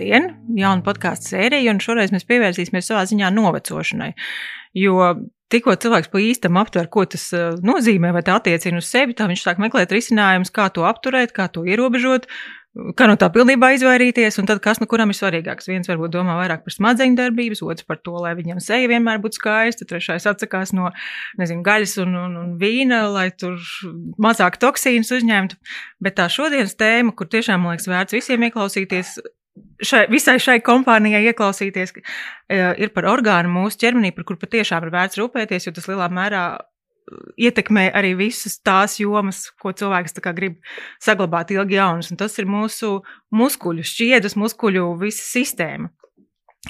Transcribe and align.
Labdien! 0.00 0.30
Jauna 0.56 0.80
podkāstu 0.80 1.34
sērija, 1.34 1.74
un 1.74 1.80
šoreiz 1.84 2.08
mēs 2.14 2.24
pievērsīsimies 2.24 2.86
savā 2.88 3.02
ziņā 3.04 3.28
novecošanai. 3.36 4.14
Jo 4.80 5.10
tikko 5.52 5.74
cilvēks 5.76 6.08
pa 6.08 6.22
īstam 6.24 6.56
aptver, 6.56 6.86
ko 6.88 7.04
tas 7.04 7.26
eh, 7.36 7.58
nozīmē, 7.60 8.14
vai 8.16 8.22
tā 8.24 8.38
attiecina 8.38 8.80
uz 8.80 8.88
sevi, 8.88 9.12
tā 9.12 9.26
viņš 9.28 9.42
sāk 9.44 9.60
meklēt 9.60 9.92
risinājumus, 9.92 10.54
kā 10.56 10.70
to 10.72 10.86
apturēt, 10.88 11.34
kā 11.36 11.50
to 11.52 11.66
ierobežot, 11.68 12.30
kā 12.96 13.10
no 13.10 13.18
tā 13.20 13.28
pilnībā 13.34 13.74
izvairīties, 13.76 14.38
un 14.40 14.48
tad 14.48 14.62
kas 14.64 14.80
no 14.80 14.86
kuram 14.88 15.12
ir 15.12 15.18
svarīgāks. 15.18 15.68
Viens 15.68 15.90
varbūt 15.90 16.14
domā 16.14 16.38
vairāk 16.38 16.62
par 16.64 16.76
smadzeņu 16.78 17.18
darbības, 17.18 17.60
otrs 17.66 17.84
par 17.84 18.00
to, 18.00 18.14
lai 18.24 18.32
viņam 18.38 18.62
seja 18.64 18.88
vienmēr 18.88 19.20
būtu 19.20 19.36
skaista, 19.36 19.84
trešais 19.90 20.24
atsakās 20.32 20.72
no, 20.72 20.94
nezinu, 21.36 21.60
gaļas 21.66 21.98
un, 22.06 22.14
un, 22.22 22.38
un 22.40 22.56
vīna, 22.62 23.02
lai 23.12 23.26
tur 23.36 23.60
mazāk 24.22 24.56
toksīnus 24.64 25.12
uzņemtu. 25.18 25.60
Bet 26.00 26.16
tā 26.22 26.30
šodienas 26.32 26.78
tēma, 26.80 27.12
kur 27.12 27.28
tiešām, 27.28 27.66
man 27.66 27.76
liekas, 27.76 27.90
vērts 27.90 28.16
visiem 28.16 28.48
ieklausīties, 28.48 29.18
šai, 29.84 30.06
visai 30.12 30.38
šai 30.42 30.58
kompānijai 30.64 31.22
ieklausīties, 31.30 31.94
e, 31.96 32.58
ir 32.82 32.92
par 32.94 33.08
orgānu 33.12 33.52
mūsu 33.52 33.80
ķermenī, 33.82 34.14
par 34.16 34.28
kur 34.28 34.40
patiešām 34.40 34.86
ir 34.86 34.94
vērts 34.94 35.20
rūpēties, 35.20 35.68
jo 35.68 35.74
tas 35.76 35.88
lielā 35.90 36.10
mērā 36.12 36.44
ietekmē 37.40 37.88
arī 37.96 38.12
visas 38.18 38.58
tās 38.64 38.98
jomas, 39.00 39.48
ko 39.60 39.72
cilvēks 39.76 40.18
grib 40.36 40.58
saglabāt 41.02 41.52
ilgi 41.54 41.78
jaunas. 41.78 42.10
Un 42.12 42.20
tas 42.20 42.36
ir 42.38 42.48
mūsu 42.50 43.00
muskuļu 43.34 43.86
šķiedras, 43.86 44.36
muskuļu 44.38 44.86
visa 45.00 45.24
sistēma, 45.24 45.90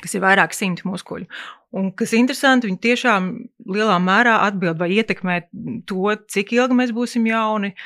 kas 0.00 0.14
ir 0.14 0.24
vairāk 0.24 0.54
simti 0.56 0.86
muskuļu. 0.88 1.28
Un 1.70 1.92
kas 1.95 2.14
interesanti, 2.18 2.66
viņi 2.66 2.80
tiešām 2.82 3.26
lielā 3.70 3.96
mērā 4.02 4.40
atbild 4.48 4.80
vai 4.80 4.90
ietekmē 4.96 5.36
to, 5.86 6.16
cik 6.32 6.56
ilgi 6.56 6.78
mēs 6.80 6.90
būsim 6.95 7.28
jauni, 7.30 7.76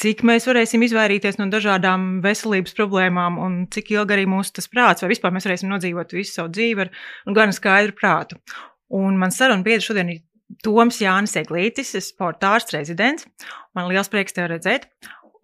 cik 0.00 0.22
mēs 0.28 0.46
varēsim 0.48 0.84
izvairīties 0.86 1.38
no 1.40 1.48
dažādām 1.52 2.20
veselības 2.24 2.76
problēmām, 2.76 3.40
un 3.42 3.58
cik 3.72 3.94
ilgi 3.96 4.16
arī 4.16 4.28
mūsu 4.30 4.58
tas 4.58 4.68
prāts, 4.72 5.04
vai 5.04 5.12
vispār 5.14 5.34
mēs 5.34 5.48
varēsim 5.48 5.72
nodzīvot 5.72 6.16
visu 6.16 6.36
savu 6.36 6.52
dzīvi 6.52 6.86
ar 6.86 6.92
gan 7.36 7.54
skaidru 7.56 7.96
prātu. 7.96 8.40
Un 8.96 9.18
man 9.18 9.34
saruna 9.34 9.66
biedra 9.66 9.84
šodien 9.88 10.12
ir 10.12 10.24
Toms 10.62 11.00
Jānis 11.02 11.34
Eglītis, 11.40 11.96
sporta 12.06 12.54
ārsts 12.54 12.76
rezidents. 12.76 13.26
Man 13.74 13.88
liels 13.90 14.10
prieks 14.12 14.36
tevi 14.36 14.52
redzēt. 14.54 14.86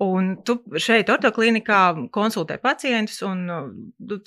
Un 0.02 0.32
tu 0.42 0.56
šeit, 0.82 1.10
ortoklinikā, 1.12 2.08
konsultē 2.14 2.56
pacientus, 2.62 3.20
un 3.26 3.44
nu, 3.46 3.58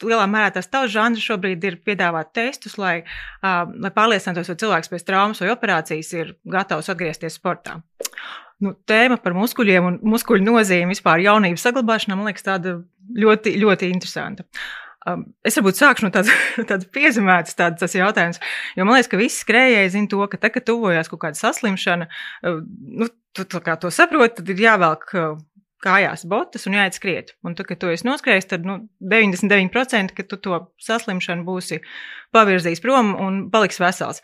lielā 0.08 0.24
mērā 0.32 0.54
tas 0.56 0.70
tavs 0.72 0.94
žanrs 0.94 1.24
šobrīd 1.26 1.66
ir 1.68 1.80
piedāvāt 1.84 2.32
testus, 2.38 2.78
lai, 2.80 3.02
uh, 3.04 3.66
lai 3.84 3.92
pārliecinātos, 3.96 4.52
vai 4.52 4.60
cilvēks 4.62 4.92
pēc 4.94 5.08
traumas 5.10 5.44
vai 5.44 5.52
operācijas 5.52 6.14
ir 6.16 6.32
gatavs 6.48 6.92
atgriezties 6.94 7.36
sportā. 7.42 7.82
Nu, 8.64 8.72
tēma 8.88 9.18
par 9.20 9.36
muskuļiem 9.36 9.88
un 9.90 10.00
muskuļu 10.14 10.46
nozīmi 10.46 10.96
vispār 10.96 11.24
jaunības 11.26 11.66
saglabāšanā, 11.68 12.16
man 12.16 12.30
liekas, 12.30 12.46
tāda 12.46 12.78
ļoti, 13.20 13.58
ļoti 13.60 13.90
interesanta. 13.92 14.46
Um, 15.06 15.28
es 15.46 15.58
varbūt 15.60 15.78
sākšu 15.78 16.08
no 16.08 16.12
tādas, 16.16 16.32
tādas 16.70 16.88
piezemētas 16.96 17.58
tādas 17.60 17.94
jautājums, 17.94 18.40
jo 18.74 18.86
man 18.88 18.98
liekas, 18.98 19.12
ka 19.12 19.20
visi 19.20 19.44
skrējēji 19.44 19.92
zina 19.98 20.10
to, 20.10 20.22
ka 20.32 20.40
tagad, 20.40 20.56
kad 20.56 20.70
tuvojās 20.72 21.12
kaut 21.12 21.22
kāda 21.28 21.38
saslimšana, 21.38 22.08
uh, 22.08 22.64
nu, 23.04 23.10
tu 23.36 23.62
kā 23.62 23.76
to 23.82 23.92
saproti, 23.94 24.40
tad 24.40 24.50
ir 24.56 24.64
jāvelk 24.66 25.14
uh, 25.14 25.36
kājās 25.86 26.26
botas 26.30 26.66
un 26.66 26.78
jāiet 26.80 26.98
skriet. 26.98 27.36
Un 27.46 27.54
tad, 27.58 27.68
kad 27.70 27.82
tu 27.82 27.92
esi 27.92 28.08
noskrējis, 28.08 28.50
tad 28.54 28.66
nu, 28.66 28.80
99% 29.14 30.16
ka 30.18 30.26
tu 30.26 30.40
to 30.42 30.62
saslimšanu 30.82 31.46
būsi 31.48 31.82
pavirzījis 32.36 32.82
prom 32.84 33.14
un 33.22 33.44
paliks 33.54 33.82
vesels. 33.84 34.24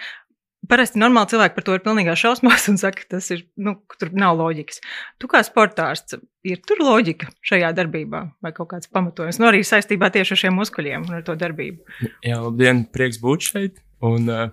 Parasti 0.69 0.99
normāli 1.01 1.31
cilvēki 1.31 1.55
par 1.55 1.65
to 1.65 1.73
ir 1.73 1.81
pilnībā 1.81 2.13
šausmās 2.19 2.67
un 2.69 2.75
saka, 2.77 3.01
ka 3.01 3.15
tas 3.15 3.31
ir, 3.33 3.39
nu, 3.57 3.73
tur 3.97 4.11
nav 4.13 4.35
loģikas. 4.37 4.77
Tu 5.17 5.29
kā 5.31 5.41
sportārs, 5.45 6.03
ir 6.45 6.61
tur 6.67 6.83
loģika 6.85 7.31
šajā 7.49 7.71
darbībā 7.77 8.21
vai 8.45 8.51
kaut 8.53 8.69
kāds 8.75 8.91
pamatojums, 8.93 9.39
nu 9.41 9.49
arī 9.49 9.63
saistībā 9.65 10.11
tieši 10.13 10.35
ar 10.35 10.41
šiem 10.43 10.59
muskuļiem 10.61 11.07
un 11.09 11.17
ar 11.17 11.25
to 11.25 11.33
darbību. 11.39 11.81
Jā, 12.27 12.37
labdien, 12.43 12.83
prieks 12.93 13.17
būt 13.23 13.47
šeit 13.49 13.81
un 14.05 14.29
uh, 14.29 14.43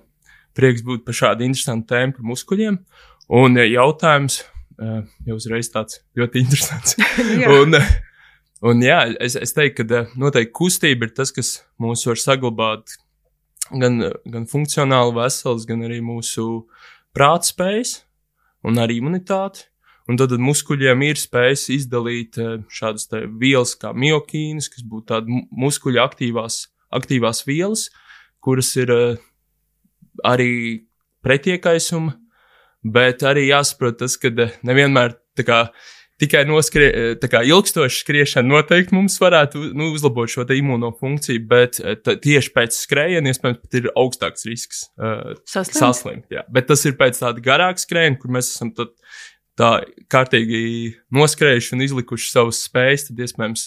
prieks 0.56 0.84
būt 0.86 1.04
par 1.06 1.16
šādu 1.16 1.46
interesantu 1.46 1.92
tēmu 1.92 2.16
par 2.16 2.28
muskuļiem. 2.32 2.78
Un 3.38 3.60
uh, 3.60 3.66
jautājums 3.68 4.40
uh, 4.42 5.02
jau 5.28 5.36
uzreiz 5.36 5.68
tāds 5.74 6.00
ļoti 6.18 6.40
interesants. 6.44 6.96
un, 7.58 7.76
uh, 7.76 7.92
un 8.70 8.80
jā, 8.84 9.02
es, 9.20 9.36
es 9.36 9.52
teiktu, 9.56 9.84
ka 9.84 10.02
uh, 10.06 10.16
noteikti 10.20 10.56
kustība 10.56 11.08
ir 11.08 11.14
tas, 11.16 11.34
kas 11.36 11.58
mūs 11.82 12.06
var 12.08 12.20
saglabāt 12.24 12.96
gan, 13.70 14.00
gan 14.28 14.46
funkcionāli 14.48 15.16
vesels, 15.16 15.66
gan 15.68 15.84
arī 15.86 16.00
mūsu 16.04 16.66
prātspējas 17.16 17.98
un 18.66 18.80
arī 18.80 18.98
imunitāti. 19.02 19.66
Un 20.08 20.16
tad, 20.16 20.32
tad 20.32 20.40
muskuļiem 20.40 21.02
ir 21.04 21.20
spējas 21.20 21.66
izdalīt 21.74 22.38
eh, 22.40 22.62
šādas 22.72 23.10
vielas 23.40 23.74
kā 23.76 23.92
miokīnas, 23.92 24.70
kas 24.72 24.84
būtu 24.88 25.10
tādas 25.10 25.42
muskuļu 25.52 26.00
aktīvās, 26.00 26.62
aktīvās 26.96 27.42
vielas, 27.44 27.88
kuras 28.40 28.72
ir 28.80 28.92
eh, 28.94 29.18
arī 30.24 30.52
pretiekaisuma, 31.24 32.14
bet 32.88 33.24
arī 33.28 33.50
jāsaprot 33.50 34.00
tas, 34.00 34.16
ka 34.16 34.32
eh, 34.32 34.56
nevienmēr 34.64 35.18
tā 35.36 35.44
kā 35.44 35.60
tikai 36.22 36.42
noskrie, 36.48 36.88
eh, 36.88 37.28
kā 37.30 37.42
ilgstoša 37.46 38.02
skriešana 38.02 38.48
noteikti 38.48 38.96
mums 38.96 39.18
varētu 39.22 39.70
nu, 39.78 39.90
uzlabot 39.94 40.30
šo 40.30 40.46
imuno 40.54 40.90
funkciju, 40.98 41.44
bet 41.48 41.80
eh, 41.80 41.96
tieši 41.98 42.52
pēc 42.54 42.76
skrējiena 42.82 43.32
iespējams 43.32 43.62
pat 43.62 43.78
ir 43.80 43.90
augstāks 43.94 44.46
risks 44.48 44.84
uh, 44.98 45.34
saslimt. 45.46 45.78
saslimt 45.78 46.34
jā. 46.34 46.44
bet 46.52 46.68
tas 46.70 46.84
ir 46.88 46.98
pēc 46.98 47.20
tāda 47.22 47.42
garāka 47.44 47.82
skrējiena, 47.82 48.18
kur 48.20 48.34
mēs 48.34 48.50
esam 48.54 48.72
tad, 48.76 48.94
tā 49.58 49.72
kārtīgi 50.10 50.60
noskrējuši 51.14 51.74
un 51.74 51.82
izlikuši 51.86 52.30
savas 52.30 52.62
spējas, 52.66 53.08
tad 53.08 53.22
iespējams 53.24 53.64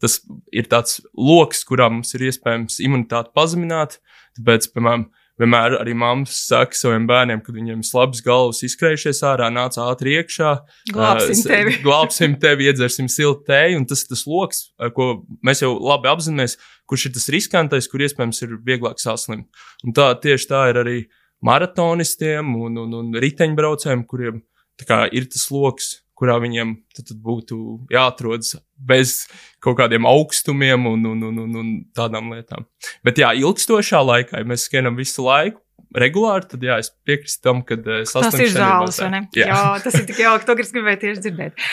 tas 0.00 0.18
ir 0.52 0.68
tāds 0.68 1.00
lokus, 1.16 1.64
kurā 1.68 1.88
mums 1.92 2.12
ir 2.16 2.26
iespējams 2.28 2.76
imunitāti 2.84 3.32
pazemināt. 3.36 3.96
Tāpēc, 4.36 4.68
piemēram, 4.74 5.08
vienmēr 5.40 5.78
arī 5.80 5.94
mammas 5.96 6.36
saka 6.48 6.76
saviem 6.76 7.06
bērniem, 7.08 7.40
kad 7.44 7.56
viņiem 7.56 7.80
ir 7.80 7.88
slabs 7.88 8.20
galvas 8.24 8.60
izskrējušies 8.66 9.22
ārā, 9.26 9.48
nāc 9.52 9.78
ātri 9.80 10.18
iekšā. 10.20 10.52
Glābsim 10.92 11.40
tevi. 11.46 11.76
glābsim 11.86 12.36
tevi, 12.42 12.68
iedzersim 12.70 13.08
siltu 13.12 13.46
tēju, 13.48 13.80
un 13.80 13.88
tas 13.88 14.04
ir 14.04 14.12
tas 14.12 14.26
lokus, 14.28 14.66
ko 14.96 15.08
mēs 15.46 15.64
jau 15.64 15.72
labi 15.78 16.10
apzināmies, 16.12 16.58
kurš 16.90 17.08
ir 17.08 17.16
tas 17.16 17.30
riskantais, 17.32 17.88
kur 17.90 18.04
iespējams 18.04 18.44
ir 18.46 18.58
vieglāk 18.66 19.00
saslimt. 19.02 19.48
Un 19.86 19.96
tā 19.96 20.12
tieši 20.20 20.50
tā 20.50 20.66
ir 20.72 20.82
arī 20.82 20.98
maratonistiem 21.46 22.54
un, 22.60 22.76
un, 22.84 22.96
un 23.00 23.20
riteņbraucējiem, 23.24 24.06
kuriem 24.08 24.44
kā, 24.86 25.04
ir 25.12 25.28
tas 25.32 25.48
lokus, 25.52 25.94
kurā 26.20 26.36
viņiem 26.42 26.74
tad, 26.96 27.08
tad 27.10 27.22
būtu 27.24 27.56
jāatrodas 27.92 28.58
bez 28.76 29.24
kaut 29.64 29.78
kādiem 29.80 30.08
augstumiem 30.08 30.86
un, 30.90 31.08
un, 31.14 31.24
un, 31.30 31.40
un, 31.46 31.58
un 31.62 31.72
tādām 31.96 32.30
lietām. 32.34 32.68
Bet, 33.06 33.20
jā, 33.20 33.32
ilgstošā 33.40 34.04
laikā, 34.04 34.42
ja 34.42 34.48
mēs 34.48 34.68
skrienam 34.68 34.98
visu 35.00 35.24
laiku, 35.26 35.62
regulāri, 35.96 36.46
tad 36.52 36.64
jā, 36.64 36.78
es 36.82 36.92
piekrītu 37.06 37.42
tam, 37.42 37.64
ka 37.66 37.78
uh, 37.80 38.04
tas 38.06 38.38
ir 38.38 38.52
zāles? 38.54 39.00
Jā. 39.00 39.48
jā, 39.50 39.60
tas 39.82 39.96
ir 39.98 40.06
tik 40.08 40.20
jauki, 40.22 40.46
to 40.46 40.56
gribēju 40.60 41.02
tieši 41.04 41.24
dzirdēt. 41.26 41.68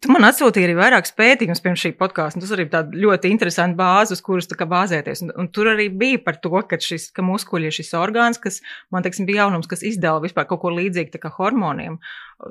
Tu 0.00 0.10
man 0.10 0.24
atsūtīji 0.26 0.66
arī 0.66 0.74
vairākus 0.78 1.12
pētījumus 1.18 1.60
pirms 1.62 1.82
šī 1.84 1.90
podkāsta. 1.98 2.40
Tas 2.40 2.52
arī 2.54 2.64
bija 2.70 2.80
ļoti 3.04 3.30
interesants 3.30 3.76
bāzes, 3.78 4.16
uz 4.16 4.22
kuras 4.24 4.48
bāzēties. 4.48 5.22
Un, 5.26 5.32
un 5.42 5.48
tur 5.54 5.68
arī 5.74 5.90
bija 5.92 6.22
par 6.24 6.38
to, 6.42 6.52
ka, 6.68 6.78
šis, 6.80 7.10
ka 7.14 7.22
muskuļi 7.26 7.68
ir 7.68 7.76
šis 7.76 7.92
orgāns, 7.98 8.40
kas 8.42 8.60
man 8.94 9.04
teiksim, 9.04 9.28
bija 9.28 9.44
jaunums, 9.44 9.68
kas 9.70 9.84
izdala 9.86 10.22
vispār 10.24 10.48
kaut 10.50 10.62
ko 10.64 10.72
līdzīgu 10.74 11.30
hormoniem. 11.36 11.98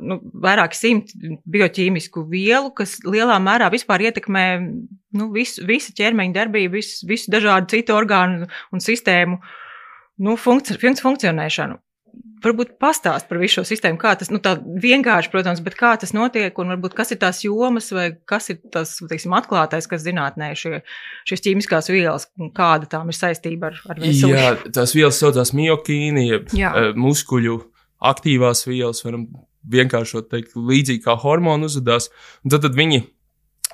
Nu, 0.05 0.19
vairāk 0.45 0.77
simti 0.77 1.35
bioķīmisku 1.55 2.23
vielu, 2.29 2.71
kas 2.77 2.99
lielā 3.03 3.39
mērā 3.43 3.71
ietekmē 3.73 4.45
nu, 4.61 5.31
visu, 5.33 5.65
visu 5.67 5.95
ķermeņa 5.97 6.37
darbību, 6.37 6.77
visu, 6.77 7.07
visu 7.09 7.33
dažādu 7.33 7.73
citu 7.75 7.97
orgānu 7.97 8.47
un 8.71 8.83
sistēmu 8.83 9.41
nu, 10.23 10.37
funkci 10.37 10.77
funkcionēšanu 10.79 11.81
varbūt 12.43 12.75
pastāst 12.81 13.29
par 13.29 13.39
visu 13.41 13.59
šo 13.59 13.63
sistēmu, 13.67 13.97
kā 14.01 14.13
tas, 14.19 14.29
nu, 14.33 14.39
tā 14.43 14.55
vienkārši, 14.59 15.31
protams, 15.31 15.61
bet 15.63 15.77
kā 15.79 15.93
tas 15.99 16.13
notiek, 16.15 16.57
un 16.59 16.73
varbūt 16.73 16.95
kas 16.97 17.13
ir 17.15 17.19
tās 17.21 17.39
jomas, 17.45 17.89
vai 17.95 18.09
kas 18.29 18.51
ir 18.53 18.59
tas, 18.73 18.95
teiksim, 19.09 19.35
atklātais, 19.37 19.87
kas 19.89 20.03
zinātnē 20.05 20.51
šie, 20.59 20.81
šīs 21.29 21.45
ķīmiskās 21.47 21.89
vielas, 21.93 22.27
kāda 22.57 22.89
tām 22.91 23.11
ir 23.13 23.17
saistība 23.17 23.71
ar, 23.71 23.79
ar 23.87 24.03
veselību. 24.03 24.37
Jā, 24.37 24.53
tās 24.75 24.95
vielas 24.97 25.21
saucās 25.23 25.53
miokīni, 25.57 26.27
jeb 26.29 26.53
uh, 26.57 26.91
muskuļu 26.99 27.59
aktīvās 28.03 28.65
vielas, 28.67 29.03
varam 29.07 29.27
vienkāršot 29.71 30.29
teikt, 30.31 30.57
līdzīgi 30.59 31.05
kā 31.05 31.15
hormonu 31.19 31.69
uzvedās, 31.71 32.09
tad, 32.43 32.65
tad 32.65 32.75
viņi 32.75 33.05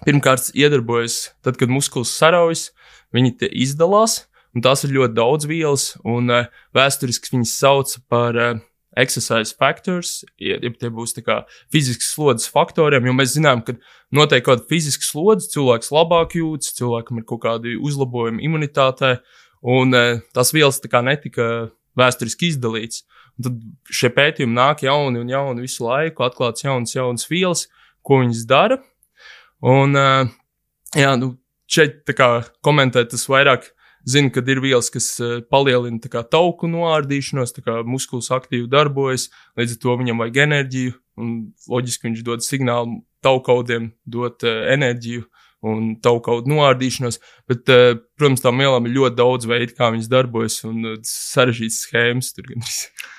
pirmkārt 0.05 0.51
iedarbojas, 0.53 1.31
tad, 1.45 1.57
kad 1.59 1.71
muskulis 1.73 2.13
saraujas, 2.15 2.69
viņi 3.15 3.33
te 3.41 3.49
izdalās, 3.49 4.28
Un 4.55 4.65
tās 4.65 4.81
ir 4.85 4.95
ļoti 4.95 5.13
daudz 5.17 5.45
vielas, 5.49 5.91
un 6.07 6.31
uh, 6.33 6.49
vēsturiski 6.73 7.35
viņas 7.35 7.53
sauc 7.61 7.93
par 8.09 8.37
uh, 8.39 8.57
exercise 8.97 9.53
factors, 9.55 10.23
ja 10.41 10.57
tie 10.59 10.89
būs 10.89 11.13
fizisks 11.71 12.13
slodzes 12.15 12.49
faktoriem, 12.51 13.05
jo 13.05 13.13
mēs 13.13 13.35
zinām, 13.35 13.61
ka 13.61 13.77
noteikti 14.15 14.47
kāda 14.47 14.65
fiziska 14.69 15.05
slodze 15.05 15.51
cilvēks 15.53 15.93
labāk 15.93 16.35
jūtas, 16.39 16.73
cilvēkam 16.79 17.21
ir 17.21 17.27
kaut 17.29 17.43
kādi 17.45 17.77
uzlabojumi 17.77 18.43
imunitātē, 18.43 19.19
un 19.61 19.93
uh, 19.93 20.19
tās 20.33 20.53
vielas 20.55 20.81
tā 20.81 20.89
kā 20.91 21.03
netika 21.05 21.69
vēsturiski 21.99 22.53
izdalīts. 22.53 23.05
Un 23.37 23.45
tad 23.45 23.59
šie 23.93 24.11
pētījumi 24.15 24.55
nāk 24.55 24.83
jauni 24.83 25.21
un 25.21 25.29
jauni 25.31 25.63
visu 25.63 25.85
laiku, 25.85 26.25
atklāts 26.25 26.65
jaunas, 26.65 26.95
jaunas 26.95 27.29
vielas, 27.29 27.67
ko 28.03 28.23
viņas 28.23 28.45
dara. 28.49 28.79
Un, 29.61 29.95
uh, 29.95 30.25
jā, 30.97 31.13
nu, 31.19 31.35
šeit 31.69 32.01
kā, 32.17 32.39
komentēt 32.65 33.13
tas 33.13 33.27
vairāk. 33.29 33.69
Zinu, 34.09 34.31
ka 34.33 34.41
ir 34.41 34.61
vielas, 34.63 34.89
kas 34.93 35.11
palielina 35.51 36.09
kā, 36.09 36.23
tauku 36.25 36.69
noārdīšanos, 36.71 37.53
kā 37.65 37.81
muskulis 37.85 38.31
aktīvi 38.33 38.69
darbojas, 38.71 39.27
līdz 39.59 39.75
ar 39.75 39.81
to 39.83 39.95
viņam 40.01 40.23
vajag 40.23 40.39
enerģiju, 40.47 40.95
un 41.19 41.35
loģiski 41.69 42.07
viņš 42.07 42.23
dod 42.25 42.45
signālu 42.45 43.01
taukaudiem, 43.25 43.91
dot 44.07 44.45
uh, 44.47 44.63
enerģiju, 44.73 45.25
un 45.65 45.95
tavu 46.03 46.21
kaut 46.23 46.43
kādu 46.43 46.53
noārdīšanos. 46.53 47.19
Bet, 47.49 47.69
uh, 47.73 47.99
protams, 48.19 48.43
tām 48.43 48.61
vielām 48.61 48.87
ir 48.87 48.95
ļoti 48.95 49.17
daudz 49.17 49.47
veidu, 49.49 49.75
kā 49.75 49.89
viņas 49.93 50.09
darbojas, 50.11 50.59
un 50.67 50.93
uh, 50.93 50.97
sarežģītas 51.05 51.79
schēmas. 51.85 52.31
Tur 52.35 52.47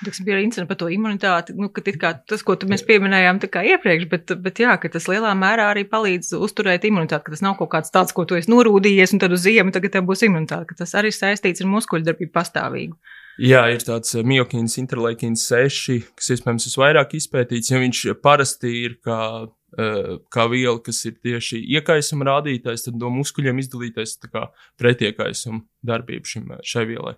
Tas 0.01 0.21
bija 0.25 0.39
interesanti 0.41 0.69
par 0.71 0.79
to 0.81 0.89
imunitāti, 0.89 1.53
nu, 1.57 1.69
ka 1.69 1.83
tas, 1.85 2.41
ko 2.45 2.57
mēs 2.69 2.85
pieminējām 2.87 3.41
iepriekš, 3.45 4.07
bet, 4.09 4.33
bet 4.41 4.63
jā, 4.63 4.73
tas 4.81 5.07
lielā 5.11 5.35
mērā 5.37 5.69
arī 5.75 5.85
palīdz 5.89 6.33
uzturēt 6.41 6.87
imunitāti, 6.89 7.27
ka 7.27 7.35
tas 7.35 7.45
nav 7.45 7.59
kaut 7.59 7.69
kāds 7.75 7.93
tāds, 7.93 8.15
ko 8.17 8.25
tu 8.25 8.39
esi 8.39 8.49
norūdījies, 8.49 9.13
un 9.13 9.21
tad 9.21 9.37
uz 9.37 9.45
ziemu 9.45 9.73
tagad 9.75 9.93
tev 9.93 10.09
būs 10.09 10.25
imunitāte, 10.25 10.71
ka 10.71 10.81
tas 10.81 10.95
arī 10.97 11.13
saistīts 11.13 11.61
ar 11.61 11.69
muskuļdarbību 11.69 12.33
pastāvīgu. 12.33 12.97
Jā, 13.41 13.61
ir 13.73 13.85
tāds 13.85 14.17
miokīns, 14.27 14.75
interleikīns 14.81 15.45
6, 15.53 16.01
kas 16.17 16.33
iespējams 16.33 16.67
visvairāk 16.67 17.15
izpētīts, 17.17 17.71
ja 17.71 17.79
viņš 17.81 18.03
parasti 18.25 18.73
ir 18.89 18.97
kā 19.05 19.21
Eh, 19.41 19.60
kā 19.71 20.45
viela, 20.51 20.77
kas 20.83 20.99
ir 21.07 21.17
tieši 21.23 21.61
iekaisuma 21.77 22.27
rādītājs, 22.27 22.87
tad 22.87 22.97
no 22.99 23.11
muskuļiem 23.15 23.61
izdalītais 23.61 24.17
pretiekaisuma 24.79 25.63
darbība 25.85 26.27
šim, 26.27 26.51
eh, 26.51 26.63
šai 26.63 26.85
vielai. 26.89 27.15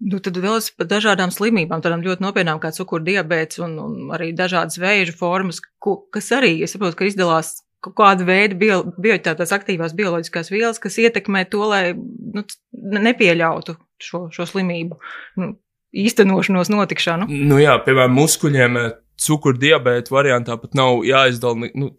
Nu, 0.00 0.18
tad 0.18 0.38
vēl 0.38 0.58
par 0.78 0.86
dažādām 0.90 1.30
slimībām, 1.34 1.82
tādām 1.82 2.02
ļoti 2.02 2.22
nopietnām 2.24 2.60
kā 2.62 2.70
cukurdibēts 2.74 3.60
un, 3.62 3.76
un 3.78 4.14
arī 4.14 4.32
dažādas 4.34 4.78
vēža 4.80 5.14
formas, 5.18 5.60
ko, 5.78 6.06
kas 6.14 6.30
arī, 6.34 6.56
es 6.62 6.74
saprotu, 6.74 6.98
ka 6.98 7.08
izdalās 7.10 7.60
kaut 7.84 7.94
kāda 7.98 8.24
veida 8.24 8.56
bio, 8.58 8.80
bioķētās 8.84 9.52
aktīvās 9.54 9.94
bioloģiskās 9.98 10.50
vielas, 10.50 10.80
kas 10.80 10.96
ietekmē 10.98 11.44
to, 11.50 11.66
lai 11.68 11.92
nu, 11.94 12.44
nepieļautu 12.72 13.76
šo, 14.02 14.26
šo 14.34 14.46
slimību 14.48 14.98
nu, 15.42 15.52
īstenošanos, 15.94 16.72
notikšanu. 16.72 17.28
Nu 17.28 17.60
jā, 17.62 17.76
piemēram, 17.84 18.16
muskuļiem 18.18 18.78
eh, 18.80 18.90
cukurdiabēta 19.20 20.14
variantā 20.14 20.56
pat 20.60 20.74
nav 20.78 21.04
jāizdala 21.06 21.70
nu, 21.74 21.90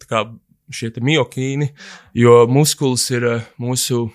šie 0.74 0.92
miokīni, 1.04 1.70
jo 2.18 2.46
muskulis 2.50 3.06
ir 3.14 3.28
eh, 3.30 3.50
mūsu 3.62 4.08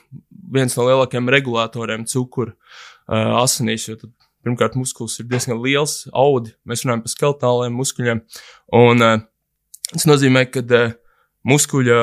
viens 0.50 0.74
no 0.76 0.86
lielākajiem 0.88 1.30
regulatoriem 1.30 2.06
cukuru 2.10 2.50
uh, 2.50 3.36
asinīs. 3.38 3.84
Tad, 3.86 4.10
pirmkārt, 4.42 4.74
muskulis 4.74 5.20
ir 5.22 5.28
diezgan 5.30 5.60
liels, 5.62 6.08
audi. 6.10 6.50
Mēs 6.66 6.82
runājam 6.82 7.04
par 7.04 7.12
skeletāliem 7.12 7.76
muskuļiem. 7.78 8.22
Un, 8.74 9.04
uh, 9.06 9.20
tas 9.92 10.08
nozīmē, 10.10 10.42
ka 10.50 10.64
uh, 10.64 10.96
muskuļa 11.46 12.00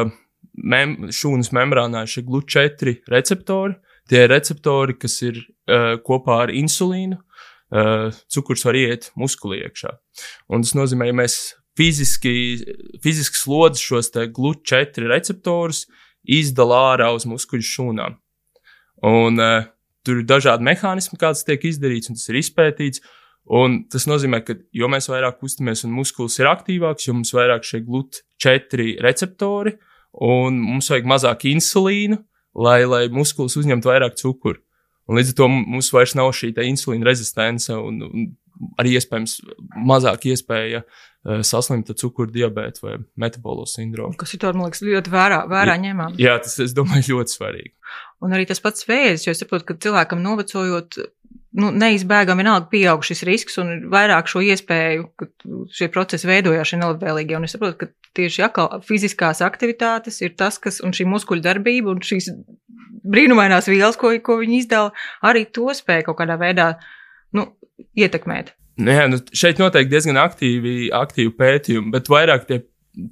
mem 0.64 0.96
šūnas 1.12 1.52
membrānā 1.58 2.06
ir 2.06 2.14
šie 2.14 2.24
GLUT4 2.30 2.96
receptori. 3.12 3.76
Tie 4.08 4.24
ir 4.24 4.32
receptori, 4.32 4.96
kas 4.96 5.20
ir 5.28 5.42
uh, 5.44 5.98
kopā 6.08 6.46
ar 6.46 6.56
insulīnu 6.56 7.20
uh, 7.74 8.10
cukurs 8.34 8.66
var 8.68 8.78
iet 8.80 9.12
muskulī 9.20 9.62
iekšā. 9.66 9.94
Un 10.54 10.66
tas 10.66 10.76
nozīmē, 10.78 11.10
ja 11.10 11.16
mēs 11.18 11.38
fiziski, 11.78 12.34
fiziski 13.04 13.40
slodzi 13.40 13.84
šos 13.84 14.12
GLUT4 14.16 15.10
receptorus, 15.12 15.86
izdala 16.28 16.80
ārā 16.94 17.12
uz 17.16 17.28
muskuļu 17.30 17.68
šūnām. 17.68 18.18
Un 19.08 19.42
uh, 19.44 19.70
tur 20.06 20.22
ir 20.22 20.28
dažādi 20.28 20.66
mehānismi, 20.68 21.20
kāds 21.22 21.46
tiek 21.48 21.64
izdarīts, 21.70 22.12
un 22.12 22.20
tas 22.20 22.30
ir 22.32 22.42
izpētīts. 22.42 23.04
Un 23.48 23.86
tas 23.88 24.04
nozīmē, 24.10 24.42
ka 24.44 24.58
jo 24.76 24.90
mēs 24.92 25.08
vairāk 25.08 25.38
kustamies 25.40 25.86
un 25.88 25.94
muskulis 25.96 26.36
ir 26.42 26.50
aktīvāks, 26.50 27.06
jo 27.08 27.16
mums 27.16 27.32
vairāk 27.36 27.64
šie 27.64 27.80
GLUT4 27.86 28.88
receptori, 29.06 29.78
un 30.28 30.58
mums 30.60 30.90
vajag 30.92 31.08
mazāk 31.08 31.46
insulīnu, 31.54 32.20
lai, 32.60 32.82
lai 32.90 33.06
muskulis 33.14 33.56
uzņemtu 33.62 33.88
vairāk 33.88 34.18
cukuru. 34.20 34.60
Un 35.08 35.20
līdz 35.20 35.34
ar 35.34 35.40
to 35.40 35.48
mums 35.54 35.92
vairs 35.96 36.16
nav 36.20 36.34
šī 36.36 36.52
insulīna 36.68 37.08
rezistence 37.08 37.76
un, 37.76 38.02
un 38.04 38.28
arī 38.82 38.96
iespējams 38.98 39.38
mazāk 39.88 40.28
iespēja 40.32 40.82
uh, 40.84 41.42
saslimt 41.48 41.92
ar 41.92 41.98
cukuru 42.00 42.34
diabētu 42.34 42.84
vai 42.84 42.96
metabolo 43.20 43.68
sindromu. 43.70 44.18
Kas 44.20 44.34
ir 44.36 44.42
tāds, 44.44 44.58
man 44.58 44.70
liekas, 44.70 44.84
ļoti 44.86 45.14
vērā, 45.14 45.44
vērā 45.52 45.78
ņemam. 45.84 46.18
Jā, 46.22 46.38
tas, 46.44 46.58
es 46.64 46.76
domāju, 46.78 47.18
ļoti 47.18 47.38
svarīgi. 47.38 47.74
Un 48.26 48.34
arī 48.36 48.48
tas 48.50 48.64
pats 48.64 48.88
vēzis, 48.90 49.28
jo 49.28 49.36
es 49.36 49.44
saprotu, 49.44 49.70
ka 49.70 49.78
cilvēkam 49.88 50.24
novecojot, 50.26 51.00
nu, 51.58 51.72
neizbēgami 51.74 52.44
vienalga 52.44 52.70
pieaug 52.72 53.06
šis 53.06 53.24
risks 53.28 53.58
un 53.62 53.72
ir 53.74 53.88
vairāk 53.92 54.30
šo 54.30 54.44
iespēju, 54.46 55.08
ka 55.18 55.28
šie 55.74 55.90
procesi 55.94 56.30
veidojās 56.30 56.72
šie 56.72 56.82
nelabvēlīgie. 56.82 57.38
Un 57.40 57.48
es 57.48 57.56
saprotu, 57.56 57.80
ka 57.82 58.18
tieši 58.18 58.46
atkal 58.48 58.84
fiziskās 58.86 59.42
aktivitātes 59.46 60.22
ir 60.26 60.36
tas, 60.38 60.60
kas 60.62 60.80
un 60.86 60.94
šī 60.96 61.08
muskuļu 61.10 61.46
darbība 61.46 61.94
un 61.94 62.04
šīs 62.06 62.30
brīnumainās 63.08 63.70
vielas, 63.72 63.98
ko, 64.00 64.12
ko 64.24 64.40
viņi 64.42 64.62
izdala, 64.64 64.94
arī 65.26 65.46
to 65.54 65.72
spēja 65.76 66.08
kaut 66.08 66.20
kādā 66.22 66.38
veidā 66.40 66.72
nu, 67.38 67.50
ietekmēt. 67.98 68.54
Nu, 68.78 68.94
jā, 68.94 69.08
nu, 69.10 69.20
šeit 69.34 69.62
noteikti 69.62 69.96
diezgan 69.96 70.20
aktīvi, 70.22 70.92
aktīvi 70.94 71.34
pētījumi, 71.38 71.94
bet 71.94 72.12
vairāk 72.14 72.46
tie 72.50 72.60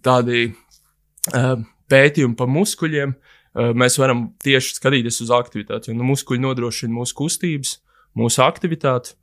tādi 0.06 0.50
uh, 0.52 1.56
pētījumi 1.90 2.38
par 2.38 2.52
muskuļiem. 2.54 3.16
Uh, 3.56 3.72
mēs 3.78 3.98
varam 3.98 4.28
tieši 4.44 4.78
skatīties 4.78 5.24
uz 5.26 5.34
aktivitāti, 5.34 5.90
jo 5.90 5.98
nu, 5.98 6.06
muskuļi 6.12 6.44
nodrošina 6.44 6.94
mūsu 6.94 7.18
kustības, 7.18 7.80
mūsu 8.18 8.44
aktivitāti. 8.46 9.16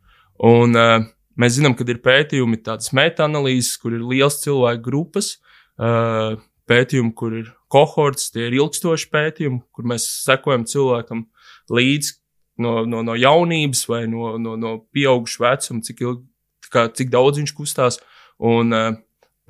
Un, 0.43 0.77
uh, 0.79 1.05
mēs 1.39 1.59
zinām, 1.59 1.77
ka 1.79 1.87
ir 1.89 2.01
pētījumi, 2.05 2.61
tādas 2.65 2.93
meta-analīzes, 2.97 3.77
kur 3.81 3.97
ir 3.97 4.07
liels 4.07 4.41
cilvēku 4.43 4.85
grupas, 4.87 5.37
uh, 5.81 6.39
pētījumi, 6.71 7.13
kur 7.19 7.37
ir 7.41 7.53
kohorts, 7.73 8.31
tie 8.33 8.49
ir 8.49 8.59
ilgstoši 8.61 9.09
pētījumi, 9.13 9.63
kur 9.75 9.89
mēs 9.89 10.07
sekojam 10.25 10.67
cilvēkam 10.69 11.27
līdzi 11.73 12.19
no, 12.63 12.83
no, 12.89 13.03
no 13.07 13.17
jaunības 13.19 13.87
vai 13.89 14.05
no, 14.11 14.37
no, 14.41 14.57
no 14.61 14.77
pieauguša 14.95 15.45
vecuma, 15.47 15.85
cik, 15.85 16.05
ilgi, 16.05 16.27
kā, 16.73 16.87
cik 16.93 17.13
daudz 17.13 17.41
viņš 17.41 17.55
kustās. 17.57 17.99
Un, 18.43 18.75
uh, 18.77 18.93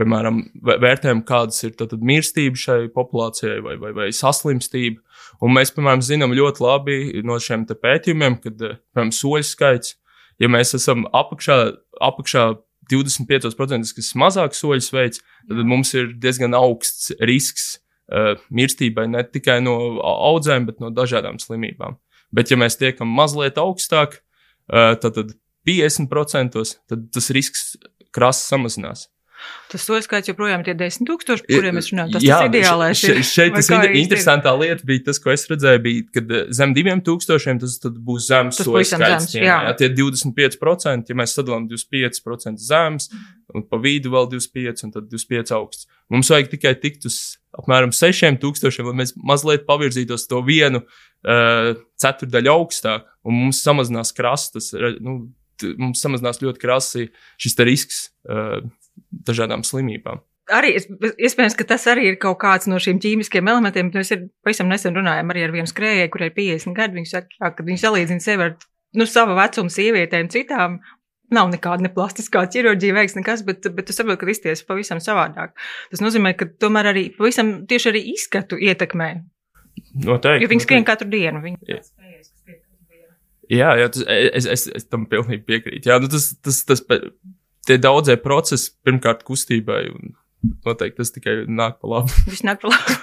piemēram, 0.03 0.43
vērtējam, 0.67 1.23
kādas 1.27 1.63
ir 1.67 1.77
tad, 1.79 1.95
mirstība 2.03 2.59
šai 2.59 2.81
populācijai 2.95 3.61
vai, 3.65 3.77
vai, 3.81 3.93
vai 3.97 4.09
saslimstība. 4.15 5.01
Un 5.43 5.55
mēs, 5.55 5.73
piemēram, 5.75 6.03
zinām 6.05 6.35
ļoti 6.37 6.65
labi 6.65 6.99
no 7.27 7.39
šiem 7.43 7.65
pētījumiem, 7.71 8.41
kad, 8.43 8.59
piemēram, 8.59 9.15
soļu 9.15 9.47
skaits, 9.47 9.97
ja 10.43 10.51
mēs 10.51 10.75
esam 10.79 11.07
apakšā, 11.15 11.59
apakšā 12.03 12.49
25%, 12.91 13.95
kas 13.97 14.11
mazāk 14.19 14.59
soļus 14.59 14.91
veids, 14.93 15.23
tad 15.49 15.63
mums 15.69 15.95
ir 15.97 16.13
diezgan 16.21 16.57
augsts 16.59 17.13
risks 17.23 17.69
uh, 18.11 18.35
mirstībai 18.51 19.07
ne 19.11 19.23
tikai 19.25 19.61
no 19.65 19.77
audzēm, 20.03 20.67
bet 20.69 20.83
no 20.83 20.91
dažādām 20.95 21.39
slimībām. 21.43 21.97
Bet, 22.33 22.51
ja 22.51 22.59
mēs 22.59 22.79
tiekam 22.81 23.13
mazliet 23.13 23.61
augstāk, 23.61 24.19
uh, 24.19 24.95
tad, 24.99 25.15
tad 25.15 25.35
50% 25.69 26.63
tad 26.91 27.09
tas 27.15 27.31
risks 27.35 27.75
krasi 28.13 28.49
samazinās. 28.51 29.07
Tas 29.73 29.87
soļu 29.89 30.05
skaits 30.05 30.29
joprojām 30.29 30.61
ir 30.67 30.77
10 30.77 31.07
tūkstoši, 31.09 31.45
par 31.47 31.57
kuriem 31.57 31.77
mēs 31.79 31.89
runājam. 31.93 32.11
Tas 32.13 32.25
jā, 32.27 32.39
ir 32.45 32.51
ideālais. 32.51 33.01
Še, 33.01 33.15
šeit 33.25 33.55
tas 33.57 33.71
inter, 33.73 33.95
interesantā 33.97 34.53
lieta 34.59 34.85
bija 34.89 35.07
tas, 35.07 35.21
ko 35.23 35.33
es 35.33 35.47
redzēju, 35.49 35.83
bija, 35.87 36.03
kad 36.13 36.35
eh, 36.37 36.43
zem 36.53 36.75
2000 36.77 37.63
tas 37.63 37.79
būs 38.09 38.27
zems 38.29 38.61
soļu 38.61 38.85
skaits. 38.85 39.31
Zems, 39.31 39.37
jā. 39.39 39.59
jā, 39.69 39.77
tie 39.81 39.89
25%, 39.97 41.09
ja 41.09 41.19
mēs 41.23 41.37
sadalām 41.39 41.71
25% 41.71 42.61
zems, 42.61 43.09
un 43.57 43.65
pa 43.69 43.81
vidu 43.81 44.13
vēl 44.13 44.29
25, 44.35 44.85
un 44.87 44.93
tad 44.99 45.09
25 45.09 45.55
augsts. 45.57 45.89
Mums 46.13 46.33
vajag 46.33 46.53
tikai 46.53 46.75
tikt 46.83 47.09
uz 47.09 47.19
apmēram 47.57 47.93
6000, 47.97 48.85
lai 48.85 48.97
mēs 49.01 49.15
mazliet 49.17 49.65
pavirzītos 49.69 50.27
to 50.29 50.41
vienu 50.45 50.83
uh, 50.83 51.73
ceturdaļu 52.01 52.53
augstāk, 52.53 53.09
un 53.25 53.39
mums 53.45 53.63
samazinās 53.65 54.13
krastas, 54.17 54.73
nu, 55.01 55.19
mums 55.81 56.05
samazinās 56.05 56.41
ļoti 56.43 56.63
krasi 56.63 57.09
šis 57.41 57.59
risks. 57.65 58.05
Uh, 58.29 58.63
dažādām 59.29 59.65
slimībām. 59.67 60.23
Arī 60.53 60.73
iespējams, 60.75 61.55
ka 61.57 61.65
tas 61.71 61.85
arī 61.91 62.09
ir 62.11 62.17
kaut 62.21 62.41
kāds 62.43 62.67
no 62.69 62.81
šiem 62.83 62.99
ķīmiskiem 63.03 63.47
elementiem. 63.49 63.93
Mēs 63.95 64.11
pavisam 64.43 64.69
nesen 64.69 64.97
runājām 64.99 65.31
arī 65.33 65.45
ar 65.47 65.55
vienu 65.55 65.71
skrējēju, 65.71 66.11
kurai 66.13 66.29
ir 66.33 66.35
50 66.37 66.77
gadi. 66.77 66.99
Viņš 66.99 67.13
saka, 67.15 67.53
ka 67.57 67.67
viņš 67.67 67.85
salīdzina 67.85 68.25
sevi 68.25 68.49
ar 68.49 68.57
nu, 68.99 69.07
savu 69.09 69.37
vecumu 69.39 69.73
sievietēm, 69.73 70.31
citām. 70.33 70.81
Nav 71.33 71.49
nekāda 71.49 71.87
ne 71.87 71.89
plastiskā 71.95 72.43
ķirurģija 72.53 72.97
veiks 72.99 73.15
nekas, 73.17 73.45
bet, 73.47 73.65
bet 73.73 73.87
tu 73.89 73.95
saproti, 73.97 74.21
ka 74.21 74.33
izties 74.35 74.65
pavisam 74.69 74.99
savādāk. 75.01 75.55
Tas 75.95 76.03
nozīmē, 76.05 76.35
ka 76.37 76.51
tomēr 76.61 76.91
arī 76.91 77.07
pavisam 77.17 77.63
tieši 77.71 77.89
arī 77.89 78.03
izskatu 78.13 78.59
ietekmē. 78.61 79.15
Noteikti. 80.03 80.45
Jo 80.45 80.51
viņi 80.53 80.65
skrien 80.67 80.85
katru 80.85 81.09
dienu. 81.13 81.41
Viņi... 81.47 81.79
Jā, 83.53 83.71
jā 83.81 83.89
tas, 83.95 84.05
es, 84.13 84.51
es, 84.59 84.67
es 84.83 84.91
tam 84.91 85.07
pilnīgi 85.09 85.47
piekrītu. 85.49 85.89
Jā, 85.89 85.97
nu 86.03 86.11
tas, 86.13 86.35
tas, 86.45 86.61
tas, 86.69 86.85
tie 87.69 87.79
daudzie 87.81 88.19
procesi, 88.21 88.73
pirmkārt, 88.87 89.25
kustībai. 89.29 89.85
Un... 89.93 90.19
Noteikti 90.67 90.99
tas 90.99 91.13
tikai 91.15 91.33
nāk 91.47 91.77
pa 91.79 91.87
labi. 91.87 92.11
Viņš 92.27 92.41
nāk 92.49 92.59
pa 92.65 92.73
labi. 92.73 92.97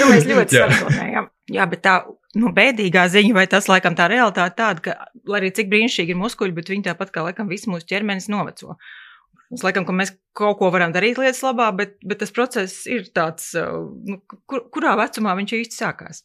nu, 0.00 0.08
mēs 0.10 0.24
ļoti 0.26 0.58
saprotam. 0.58 1.28
Jā, 1.54 1.66
bet 1.70 1.84
tā 1.84 1.92
nu, 2.40 2.50
bēdīgā 2.56 3.04
ziņa, 3.12 3.34
vai 3.36 3.44
tas 3.50 3.68
laikam 3.70 3.94
tā 3.98 4.08
realitāte 4.10 4.58
tāda, 4.58 4.82
ka, 4.82 4.96
lai 5.30 5.42
arī 5.42 5.52
cik 5.54 5.70
brīnišķīgi 5.70 6.14
ir 6.14 6.18
muskuļi, 6.18 6.56
bet 6.56 6.72
viņi 6.72 6.86
tāpat 6.88 7.12
kā 7.14 7.22
laikam 7.26 7.50
viss 7.50 7.68
mūsu 7.70 7.86
ķermenis 7.92 8.26
noveco. 8.32 8.74
Mums 9.52 9.62
laikam, 9.62 9.86
ka 9.86 9.94
mēs 9.94 10.14
kaut 10.34 10.58
ko 10.58 10.72
varam 10.74 10.90
darīt 10.94 11.20
lietas 11.20 11.44
labā, 11.44 11.68
bet, 11.78 11.94
bet 12.02 12.24
tas 12.24 12.34
process 12.34 12.88
ir 12.90 13.06
tāds, 13.14 13.52
uh, 13.60 13.84
nu, 14.08 14.18
kur, 14.50 14.64
kurā 14.74 14.96
vecumā 14.98 15.36
viņš 15.38 15.54
īsti 15.60 15.78
sākās. 15.78 16.24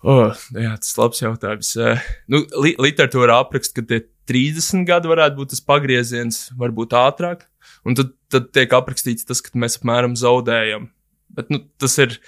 Oh, 0.00 0.32
jā, 0.56 0.72
tas 0.80 0.94
ir 0.94 1.02
labs 1.02 1.20
jautājums. 1.20 1.74
Uh, 1.76 2.06
nu, 2.32 2.40
li 2.64 2.72
literatūra 2.80 3.42
apraksta, 3.42 3.82
ka 3.82 3.90
tie 3.90 4.00
30 4.30 4.86
gadi 4.88 5.10
varētu 5.10 5.40
būt 5.40 5.52
tas 5.54 5.64
pagrieziens, 5.66 6.44
varbūt 6.58 6.94
ātrāk. 6.96 7.48
Un 7.86 7.96
tad, 7.98 8.12
tad 8.32 8.50
tiek 8.54 8.72
aprakstīts 8.76 9.26
tas, 9.26 9.42
ka 9.42 9.52
mēs 9.58 9.78
apmēram 9.80 10.14
zaudējam. 10.18 10.88
Bet 11.34 11.50
nu, 11.52 11.62
tas 11.80 11.96
ir 12.02 12.18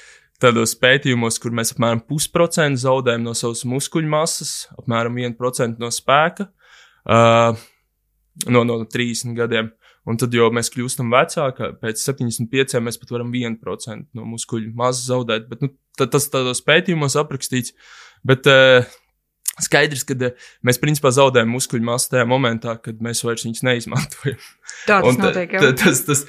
tādos 0.43 0.75
pētījumos, 0.79 1.39
kur 1.43 1.55
mēs 1.55 1.75
apmēram 1.75 2.03
pusprocentu 2.07 2.83
zaudējam 2.83 3.27
no 3.27 3.35
savas 3.39 3.63
muskuļu 3.69 4.11
masas, 4.11 4.55
apmēram 4.79 5.21
1% 5.21 5.83
no 5.83 5.91
spēka 5.95 6.49
uh, 6.49 7.63
no, 8.49 8.65
no 8.67 8.83
30 8.83 9.39
gadiem. 9.39 9.71
Un 10.09 10.19
tad, 10.19 10.35
jo 10.35 10.49
mēs 10.51 10.73
kļūstam 10.75 11.13
vecāki, 11.15 11.69
pēc 11.79 12.01
75 12.03 12.81
mēs 12.83 12.99
pat 12.99 13.13
varam 13.15 13.31
1% 13.31 14.19
no 14.19 14.25
muskuļu 14.33 14.73
masas 14.79 15.05
zaudēt. 15.13 15.47
Bet, 15.51 15.63
nu, 15.63 15.71
tas 16.01 16.27
tādos 16.33 16.63
pētījumos 16.67 17.15
aprakstīts. 17.21 17.77
Bet 18.27 18.49
uh, 18.51 18.89
skaidrs, 19.61 20.05
ka 20.09 20.17
uh, 20.17 20.51
mēs 20.65 20.81
principā 20.81 21.13
zaudējam 21.15 21.53
muskuļu 21.53 21.85
masu 21.87 22.13
tajā 22.15 22.25
momentā, 22.29 22.77
kad 22.81 23.01
mēs 23.05 23.23
vairs 23.27 23.45
viņus 23.47 23.65
neizmantojam. 23.69 24.39
Tā 24.89 24.99
tas 25.05 25.19
notiek. 25.21 25.53
Jā. 25.53 25.73
Tas, 25.79 26.03
tas, 26.07 26.25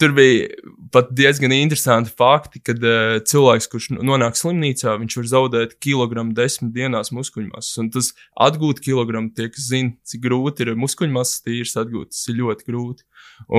tur 0.00 0.14
bija 0.16 0.48
pat 0.94 1.12
diezgan 1.16 1.54
interesanti 1.54 2.12
fakti, 2.16 2.62
kad 2.66 2.82
uh, 2.82 3.18
cilvēks, 3.26 3.70
kurš 3.72 3.90
nonāk 3.96 4.38
slimnīcā, 4.38 4.96
viņš 5.02 5.18
var 5.20 5.30
zaudēt 5.32 5.76
kilogramu 5.82 6.34
desmit 6.36 6.74
dienās 6.76 7.12
muskuļmasas. 7.16 7.76
Un 7.82 7.92
tas 7.94 8.12
atgūt 8.48 8.82
kilogramu, 8.84 9.30
tie, 9.36 9.50
kas 9.52 9.70
zina, 9.70 9.94
cik 10.06 10.24
grūti 10.26 10.66
ir 10.66 10.74
muskuļmasas 10.80 11.44
tīras 11.46 11.76
atgūt, 11.84 12.14
tas 12.14 12.26
ir 12.32 12.40
ļoti 12.42 12.68
grūti. 12.70 13.06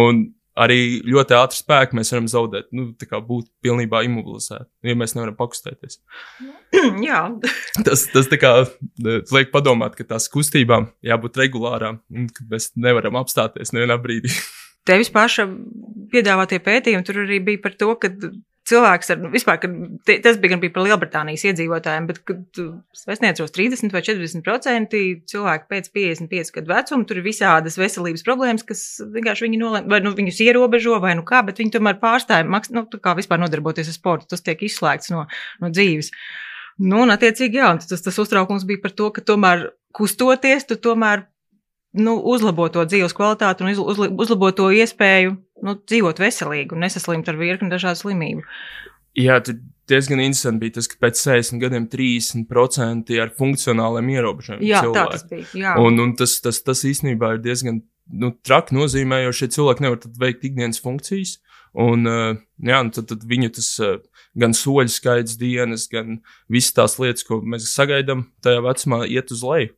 Un 0.04 0.28
arī 0.58 0.80
ļoti 1.06 1.36
ātri 1.38 1.60
spēku 1.62 1.98
mēs 1.98 2.12
varam 2.14 2.28
zaudēt, 2.32 2.70
nu, 2.76 2.90
tā 2.98 3.08
kā 3.10 3.20
būt 3.24 3.50
pilnībā 3.66 4.04
imobilizēti, 4.08 4.68
ja 4.90 4.98
mēs 4.98 5.16
nevaram 5.18 5.38
pakustēties. 5.40 6.00
Jā. 7.08 7.22
tas, 7.86 8.08
tas 8.14 8.32
kā 8.42 8.54
liek 9.06 9.52
padomāt, 9.54 9.98
ka 9.98 10.08
tās 10.16 10.30
kustībām 10.34 10.90
jābūt 11.06 11.42
regulārām, 11.44 12.02
un 12.14 12.30
ka 12.34 12.48
mēs 12.52 12.72
nevaram 12.80 13.20
apstāties 13.22 13.74
nevienā 13.76 14.00
brīdī. 14.02 14.34
Tevis 14.88 15.12
paša 15.12 15.48
piedāvātie 16.14 16.62
pētījumi 16.64 17.06
tur 17.08 17.24
arī 17.26 17.42
bija 17.44 17.64
par 17.66 17.76
to, 17.80 17.92
ka 18.00 18.12
cilvēks 18.68 19.12
ar, 19.14 19.20
nu, 19.22 19.30
vispār, 19.32 19.60
ka 19.62 19.70
te, 20.08 20.18
tas 20.24 20.40
bija 20.42 20.54
gan 20.54 20.62
bija 20.64 20.74
par 20.76 20.86
Lielbritānijas 20.86 21.46
iedzīvotājiem, 21.50 22.08
bet, 22.10 22.20
kad 22.28 22.60
es 23.14 23.22
neatceros 23.24 23.54
30 23.56 23.96
vai 23.96 24.02
40% 24.06 24.98
cilvēku 25.32 25.70
pēc 25.72 25.88
55 25.96 26.54
gadu 26.58 26.74
vecuma, 26.74 27.08
tur 27.08 27.22
ir 27.22 27.28
visādas 27.28 27.80
veselības 27.80 28.26
problēmas, 28.28 28.66
kas 28.68 28.84
vienkārši 29.14 29.48
viņi 29.48 29.62
nolēma, 29.62 29.92
vai 29.94 30.02
nu 30.04 30.12
viņus 30.18 30.42
ierobežo, 30.48 30.98
vai 31.04 31.16
nu 31.20 31.24
kā, 31.28 31.44
bet 31.48 31.62
viņi 31.64 31.78
tomēr 31.78 32.02
pārstāja, 32.04 32.48
maks, 32.48 32.74
nu, 32.76 32.84
kā 33.00 33.16
vispār 33.18 33.42
nodarboties 33.44 33.94
ar 33.94 33.98
sportu, 33.98 34.30
tas 34.34 34.44
tiek 34.44 34.68
izslēgts 34.68 35.14
no, 35.16 35.26
no 35.64 35.72
dzīves. 35.72 36.12
Nu, 36.84 37.02
un 37.06 37.16
attiecīgi, 37.16 37.62
jā, 37.62 37.72
un 37.74 37.82
tas, 37.82 38.04
tas 38.06 38.22
uztraukums 38.22 38.68
bija 38.68 38.84
par 38.84 38.94
to, 38.98 39.10
ka 39.16 39.24
tomēr 39.26 39.70
kustoties, 39.98 40.68
tu 40.70 40.78
tomēr 40.82 41.26
nu, 42.00 42.18
uzlabo 42.34 42.68
to 42.74 42.86
dzīves 42.88 43.16
kvalitāti 43.18 43.66
un 43.66 43.74
uzla, 43.74 44.10
uzlabo 44.10 44.52
to 44.56 44.70
iespēju 44.74 45.36
nu, 45.66 45.78
dzīvot 45.90 46.22
veselīgi 46.22 46.76
un 46.76 46.86
nesaslimt 46.86 47.30
ar 47.30 47.40
virkni 47.40 47.72
dažādu 47.74 48.04
slimību. 48.04 48.46
Jā, 49.18 49.40
tur 49.42 49.58
diezgan 49.90 50.22
interesanti 50.22 50.66
bija 50.66 50.78
tas, 50.78 50.90
ka 50.92 51.00
pēc 51.02 51.20
60 51.24 51.62
gadiem 51.64 51.88
30% 51.90 53.18
ar 53.24 53.34
funkcionāliem 53.38 54.12
ierobežojumiem. 54.14 54.68
Jā, 54.68 54.84
cilvēki. 54.86 55.00
tā 55.00 55.16
tas 55.16 55.26
bija. 55.32 55.48
Jā. 55.58 55.76
Un, 55.82 55.98
un 56.04 56.14
tas, 56.20 56.38
tas, 56.44 56.62
tas 56.66 56.84
īstenībā 56.86 57.34
ir 57.36 57.44
diezgan 57.46 57.82
nu, 58.14 58.32
traki 58.46 58.78
nozīmē, 58.78 59.24
jo 59.26 59.34
šie 59.36 59.50
cilvēki 59.58 59.86
nevar 59.86 60.06
veikt 60.22 60.46
ikdienas 60.48 60.82
funkcijas. 60.84 61.38
Un, 61.78 62.08
uh, 62.10 62.38
jā, 62.64 62.78
un 62.82 62.92
tad, 62.94 63.10
tad 63.10 63.26
viņu 63.28 63.52
tas 63.58 63.72
uh, 63.86 63.98
gan 64.40 64.56
soļu 64.58 64.94
skaits 64.94 65.38
dienas, 65.40 65.88
gan 65.92 66.22
visas 66.52 66.74
tās 66.78 66.98
lietas, 67.02 67.26
ko 67.28 67.42
mēs 67.46 67.68
sagaidām 67.74 68.28
tajā 68.46 68.64
vecumā, 68.66 69.04
iet 69.10 69.34
uz 69.36 69.44
leju. 69.46 69.74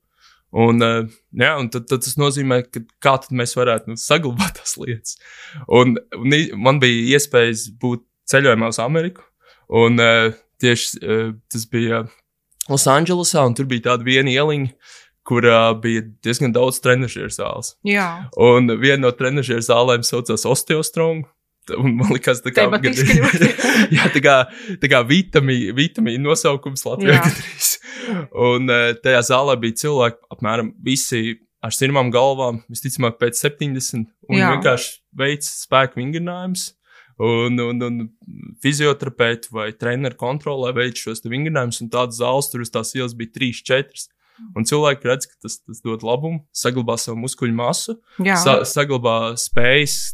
Un, 0.49 0.81
uh, 0.81 1.09
jā, 1.37 1.51
un 1.61 1.67
tad, 1.69 1.85
tad 1.89 2.01
tas 2.05 2.15
nozīmē, 2.17 2.63
ka 2.73 2.81
kā 3.03 3.15
tad 3.21 3.33
mēs 3.37 3.53
varētu 3.57 3.93
nu, 3.93 3.99
saglabāt 4.01 4.57
tās 4.57 4.77
lietas. 4.81 5.19
Un, 5.67 5.97
un 6.17 6.37
man 6.57 6.81
bija 6.81 7.19
iespējas 7.19 7.67
būt 7.81 8.01
ceļojumā 8.29 8.71
uz 8.73 8.79
Ameriku, 8.81 9.25
un 9.69 10.01
uh, 10.01 10.31
tieši 10.61 11.03
uh, 11.03 11.27
tas 11.53 11.67
bija 11.69 12.07
Losandželosā, 12.69 13.45
un 13.45 13.55
tur 13.57 13.69
bija 13.69 13.91
tāda 13.91 14.05
viena 14.05 14.33
ieliņa, 14.33 14.73
kur 15.29 15.45
uh, 15.45 15.71
bija 15.81 16.03
diezgan 16.25 16.53
daudz 16.55 16.81
trenižera 16.81 17.29
zāles. 17.33 17.75
Jā. 17.85 18.09
Un 18.41 18.73
viena 18.81 19.03
no 19.05 19.13
trenižera 19.13 19.61
zālēm 19.65 20.05
saucās 20.05 20.47
Osteostrong. 20.49 21.27
Un 21.77 21.97
man 21.99 22.13
liekas, 22.13 22.41
tā 22.45 22.53
kā, 22.55 22.65
gad, 22.71 22.97
jā, 23.97 24.07
tā 24.13 24.23
kā, 24.23 24.37
tā 24.81 24.89
kā 24.91 25.03
vitamīna, 25.07 25.75
vitamīna 25.77 26.23
nosaukums 26.29 26.85
Latvijā 26.87 27.19
gandrīz. 27.23 27.75
Un 28.33 28.71
uh, 28.71 28.89
tajā 29.03 29.21
zālē 29.29 29.55
bija 29.61 29.77
cilvēki, 29.83 30.21
apmēram 30.33 30.73
visi 30.85 31.39
ar 31.65 31.75
sirmām 31.75 32.11
galvām, 32.13 32.61
visticamāk 32.71 33.19
pēc 33.19 33.39
70, 33.41 34.05
un 34.29 34.37
jā. 34.39 34.51
vienkārši 34.55 34.93
veids 35.19 35.49
spēku 35.65 36.01
vingrinājumus. 36.01 36.73
Un, 37.19 37.59
un, 37.59 37.81
un 37.83 37.95
fizioterapeiti 38.63 39.49
vai 39.51 39.73
treneru 39.75 40.15
kontrolē 40.15 40.69
veids 40.77 41.01
šos 41.03 41.19
vingrinājumus, 41.25 41.81
un 41.83 41.89
tādas 41.91 42.21
zāles 42.21 42.47
tur 42.47 42.63
uz 42.63 42.71
tās 42.71 42.93
ielas 42.95 43.15
bija 43.19 43.33
3, 43.35 43.59
4. 43.67 44.05
Un 44.55 44.63
cilvēki 44.63 45.09
redz, 45.09 45.27
ka 45.27 45.35
tas, 45.43 45.57
tas 45.59 45.81
dod 45.83 46.05
labumu, 46.07 46.45
saglabā 46.55 46.95
savu 46.95 47.19
muskuļu 47.25 47.57
masu, 47.57 47.97
sa 48.39 48.61
saglabā 48.67 49.33
spējas 49.39 50.13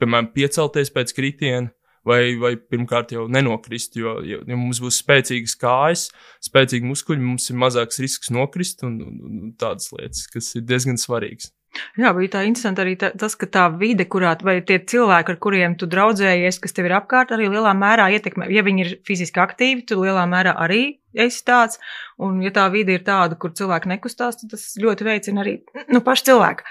piemēram, 0.00 0.30
piecelties 0.34 0.92
pēc 0.94 1.14
kritiena, 1.16 1.72
vai, 2.06 2.20
vai 2.40 2.54
pirmkārt 2.56 3.14
jau 3.16 3.26
nenokrist. 3.32 3.98
Jo, 3.98 4.18
jo, 4.26 4.40
ja 4.46 4.58
mums 4.58 4.80
būs 4.82 5.00
spēcīgas 5.02 5.56
kājas, 5.60 6.06
spēcīgi 6.46 6.86
muskuļi, 6.86 7.22
mums 7.22 7.50
ir 7.50 7.60
mazāks 7.60 8.00
risks 8.02 8.32
nokrist 8.34 8.86
un, 8.86 9.00
un, 9.04 9.20
un 9.26 9.54
tādas 9.58 9.92
lietas, 9.96 10.26
kas 10.32 10.54
ir 10.58 10.66
diezgan 10.68 11.00
svarīgas. 11.00 11.52
Jā, 12.00 12.12
bija 12.16 12.30
tā 12.36 12.42
interesanti 12.46 12.80
arī 12.80 12.94
tā, 12.96 13.10
tas, 13.20 13.34
ka 13.36 13.48
tā 13.52 13.66
vide, 13.76 14.06
kurā 14.08 14.30
vai 14.46 14.54
tie 14.64 14.78
cilvēki, 14.80 15.34
ar 15.34 15.38
kuriem 15.42 15.74
tu 15.76 15.88
draudzējies, 15.92 16.58
kas 16.62 16.72
tev 16.76 16.88
ir 16.88 16.96
apkārt, 16.96 17.34
arī 17.34 17.50
lielā 17.52 17.74
mērā 17.76 18.06
ietekmē. 18.16 18.48
Ja 18.54 18.64
viņi 18.64 18.84
ir 18.84 18.92
fiziski 19.04 19.42
aktīvi, 19.42 19.84
tu 19.88 19.98
lielā 20.00 20.24
mērā 20.30 20.54
arī 20.62 20.82
esi 21.12 21.44
tāds. 21.44 21.80
Un, 22.22 22.40
ja 22.44 22.54
tā 22.54 22.64
vide 22.72 22.96
ir 22.96 23.04
tāda, 23.04 23.36
kur 23.40 23.52
cilvēki 23.56 23.92
nekustās, 23.92 24.40
tad 24.40 24.54
tas 24.54 24.70
ļoti 24.80 25.08
veicina 25.08 25.44
arī 25.44 25.58
nu, 25.92 26.00
pašu 26.06 26.30
cilvēku. 26.30 26.64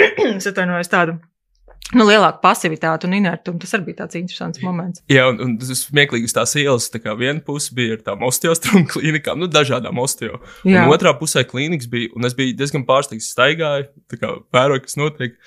es 0.36 0.48
atvainojos 0.50 0.92
tādu 0.92 1.16
nu, 1.94 2.04
lielāka 2.06 2.38
pasivitāte 2.42 3.08
un 3.08 3.16
inertuma. 3.18 3.58
Tas 3.62 3.74
arī 3.76 3.88
bija 3.88 4.02
tāds 4.02 4.18
interesants 4.18 4.62
moments. 4.62 5.02
Jā, 5.10 5.26
un, 5.30 5.40
un 5.44 5.56
tas 5.60 5.84
smieklīgi 5.86 6.28
uz 6.28 6.34
tās 6.36 6.54
ielas. 6.60 6.88
Tā 6.92 7.00
kā 7.02 7.14
viena 7.18 7.42
puse 7.44 7.74
bija 7.76 7.96
ar 7.96 8.04
tām 8.06 8.24
osteostrūmu 8.28 8.86
klīnikām, 8.94 9.40
nu, 9.42 9.50
dažādām 9.50 9.98
osteo. 10.02 10.38
Jā. 10.62 10.84
Un 10.84 10.94
otrā 10.94 11.14
pusē 11.18 11.44
klīnikas 11.48 11.90
bija, 11.90 12.12
un 12.16 12.28
es 12.28 12.36
biju 12.38 12.56
diezgan 12.58 12.86
pārsteigts, 12.88 13.32
staigāju, 13.34 13.90
tā 14.10 14.20
kā 14.20 14.32
vēroju, 14.54 14.86
kas 14.86 14.98
notiek. 15.00 15.38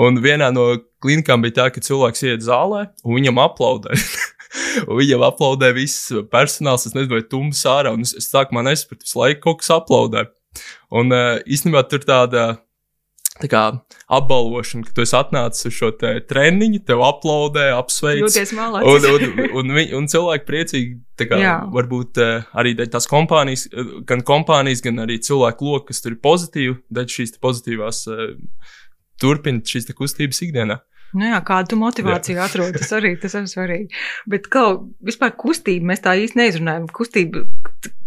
Un 0.00 0.22
vienā 0.24 0.50
no 0.54 0.70
klīnikām 1.04 1.44
bija 1.44 1.60
tā, 1.62 1.70
ka 1.74 1.84
cilvēks 1.84 2.26
iet 2.26 2.46
zālē 2.46 2.88
un 3.04 3.18
viņam 3.18 3.42
aplaudē. 3.44 3.98
un 4.88 4.98
viņam 4.98 5.26
aplaudē 5.28 5.70
viss 5.76 6.10
personāls, 6.32 6.88
es 6.88 6.96
nezinu, 6.96 7.18
vai 7.18 7.26
tums 7.28 7.62
ārā, 7.70 7.94
un 7.94 8.06
es, 8.06 8.16
es 8.18 8.30
sākumā 8.32 8.64
nesapratu, 8.66 9.06
visu 9.06 9.20
laiku 9.20 9.46
kaut 9.48 9.62
kas 9.62 9.74
aplaudē. 9.78 10.26
Un 10.94 11.10
uh, 11.10 11.40
īstenībā 11.50 11.82
tur 11.90 12.04
tāda 12.06 12.54
tā 13.42 13.48
kā 13.50 13.62
apbalvošana, 14.14 14.86
ka 14.86 14.94
tu 14.94 15.02
esi 15.02 15.16
atnācis 15.18 15.68
uz 15.70 15.74
šo 15.74 15.90
treniņu, 15.98 16.80
tev 16.86 17.02
aplaudē, 17.06 17.66
apsveic. 17.74 18.22
Jūties 18.22 18.54
malācis. 18.54 19.08
un, 19.08 19.08
un, 19.10 19.42
un, 19.58 19.74
un, 19.74 19.82
un 19.98 20.08
cilvēki 20.10 20.48
priecīgi, 20.48 20.94
tā 21.18 21.26
kā 21.30 21.40
Jā. 21.42 21.56
varbūt 21.74 22.22
uh, 22.22 22.46
arī 22.60 22.76
tās 22.78 23.10
kompānijas, 23.10 23.66
gan 24.06 24.22
kompānijas, 24.26 24.84
gan 24.84 25.02
arī 25.06 25.18
cilvēku 25.24 25.70
loku, 25.72 25.88
kas 25.90 26.04
tur 26.04 26.14
ir 26.14 26.22
pozitīvi, 26.24 26.78
daļa 26.94 27.16
šīs 27.18 27.36
pozitīvās 27.42 28.04
uh, 28.12 28.26
turpina 29.20 29.64
šīs 29.66 29.90
kustības 29.98 30.42
ikdienā. 30.46 30.78
Nu 31.14 31.28
jā, 31.28 31.38
kādu 31.46 31.78
motivāciju 31.78 32.40
jā. 32.40 32.46
atrod, 32.48 32.74
tas 32.74 32.90
arī 32.96 33.12
tas 33.22 33.36
ir 33.38 33.46
svarīgi. 33.50 34.00
Bet 34.30 34.48
kā 34.50 34.64
vispār 35.04 35.36
kustība, 35.38 35.92
mēs 35.92 36.02
tā 36.02 36.16
īsti 36.18 36.40
neizrunājam. 36.40 36.88
Kustība, 36.90 37.44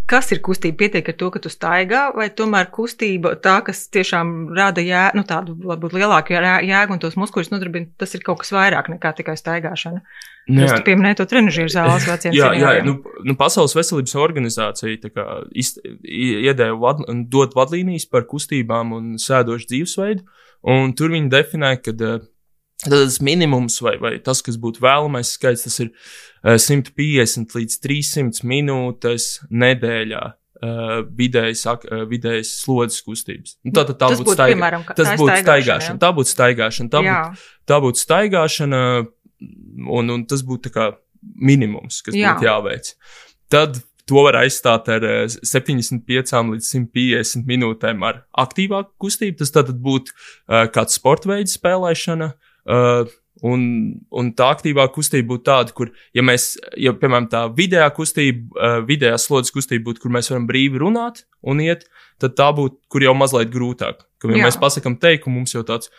Kas 0.08 0.30
ir 0.32 0.40
kustība? 0.40 0.78
Pietiek 0.80 1.10
ar 1.12 1.16
to, 1.20 1.28
ka 1.34 1.42
tu 1.44 1.50
staigā, 1.52 2.06
vai 2.16 2.30
tomēr 2.32 2.70
kustība, 2.72 3.34
tā, 3.44 3.58
kas 3.68 3.86
tiešām 3.92 4.54
rada 4.56 4.84
jē, 4.84 5.10
nu, 5.18 5.26
tādu 5.28 5.58
varbūt 5.68 5.98
lielāku 5.98 6.38
jēgu 6.38 6.96
un 6.96 7.02
tos 7.04 7.18
muskuļus 7.20 7.52
nodarbina, 7.52 7.90
tas 8.00 8.16
ir 8.16 8.24
kaut 8.24 8.40
kas 8.44 8.54
vairāk 8.56 8.88
nekā 8.94 9.12
tikai 9.18 9.36
staigāšana. 9.40 10.00
Nu, 10.48 10.64
jā, 10.64 10.78
tu 10.80 10.86
pieminēji 10.88 11.20
to 11.20 11.28
trenižieru 11.28 11.74
zāles 11.74 12.08
veciem 12.12 12.38
jā, 12.38 12.54
jā, 12.56 12.72
nu, 12.88 12.96
nu, 13.28 13.36
Pasaules 13.40 13.76
veselības 13.76 14.16
organizācija 14.24 15.12
kā, 15.12 15.28
izt, 15.52 15.84
iedēja 16.08 16.80
vad, 16.80 17.04
dot 17.28 17.58
vadlīnijas 17.60 18.08
par 18.08 18.24
kustībām 18.32 18.96
un 18.96 19.14
sēdošu 19.20 19.68
dzīvesveidu, 19.74 20.24
un 20.72 20.96
tur 20.96 21.12
viņi 21.18 21.34
definē, 21.36 21.76
ka 21.84 21.96
Tad 22.00 22.32
tas 22.84 23.20
minimums, 23.24 23.80
vai, 23.82 23.96
vai 24.02 24.16
tas, 24.24 24.42
kas 24.46 24.58
būtu 24.62 24.84
vēlamais 24.84 25.34
skaits, 25.38 25.66
tas 25.66 25.80
ir 25.84 25.92
uh, 25.92 26.58
150 26.62 27.56
līdz 27.58 27.80
300 27.86 28.44
minūtes 28.48 29.32
nedēļā. 29.50 30.26
Uh, 30.58 31.04
vidējas, 31.14 31.68
uh, 31.70 32.00
vidējas 32.10 32.56
slodzes 32.64 33.04
kustības. 33.06 33.60
Nu, 33.62 33.76
tā, 33.78 33.84
tā, 33.86 33.94
tā 33.94 34.08
būtu 34.10 34.26
būt, 34.26 34.40
piemēram, 34.42 34.88
tas 34.98 35.12
būtu 35.20 35.36
staigāšana. 35.44 36.02
Tā 36.02 36.10
būtu 36.18 36.32
staigāšana. 36.34 36.90
Tā 36.90 37.02
būtu, 37.06 37.44
tā 37.70 37.78
būtu 37.84 38.02
staigāšana, 38.02 38.80
un, 40.00 40.10
un 40.16 40.24
tas 40.26 40.42
būtu 40.48 40.72
minimums, 41.22 42.02
kas 42.02 42.18
jā. 42.18 42.34
būtu 42.34 42.50
jāveic. 42.50 42.90
Tad 43.54 43.78
to 44.08 44.24
var 44.24 44.40
aizstāt 44.42 44.88
ar 44.92 45.06
75 45.28 46.34
līdz 46.54 46.70
150 46.72 47.48
minūtēm 47.48 48.06
ar 48.08 48.22
aktīvāku 48.40 48.96
kustību. 49.04 49.38
Tas 49.42 49.54
tad 49.56 49.72
būtu 49.84 50.14
uh, 50.14 50.66
kāds 50.74 50.98
sporta 51.00 51.34
veids 51.34 51.58
spēlēšana. 51.60 52.32
Uh, 52.68 53.08
Un, 53.46 53.62
un 54.18 54.32
tā 54.38 54.48
aktīvā 54.56 54.88
kustība 54.94 55.36
būtu 55.36 55.46
tāda, 55.46 55.74
kur, 55.78 55.92
ja 56.16 56.24
mēs, 56.26 56.56
ja, 56.80 56.94
piemēram, 56.98 57.28
tā 57.30 57.44
vidējā 57.54 57.88
kustība, 57.94 58.72
vidējā 58.88 59.18
slodzes 59.22 59.54
kustība 59.54 59.92
būtu, 59.92 60.02
kur 60.04 60.14
mēs 60.16 60.32
varam 60.32 60.48
brīvi 60.50 60.82
runāt 60.82 61.22
un 61.46 61.62
iet, 61.62 61.86
tad 62.22 62.34
tā 62.40 62.50
būtu, 62.58 62.80
kur 62.90 63.06
jau 63.06 63.14
mazliet 63.18 63.52
grūtāk. 63.54 64.02
Kad 64.18 64.34
ja 64.34 64.48
mēs 64.48 64.58
pasakām 64.58 64.96
teikumu, 64.98 65.44
mums 65.44 65.54
jau 65.54 65.62
tāds, 65.68 65.92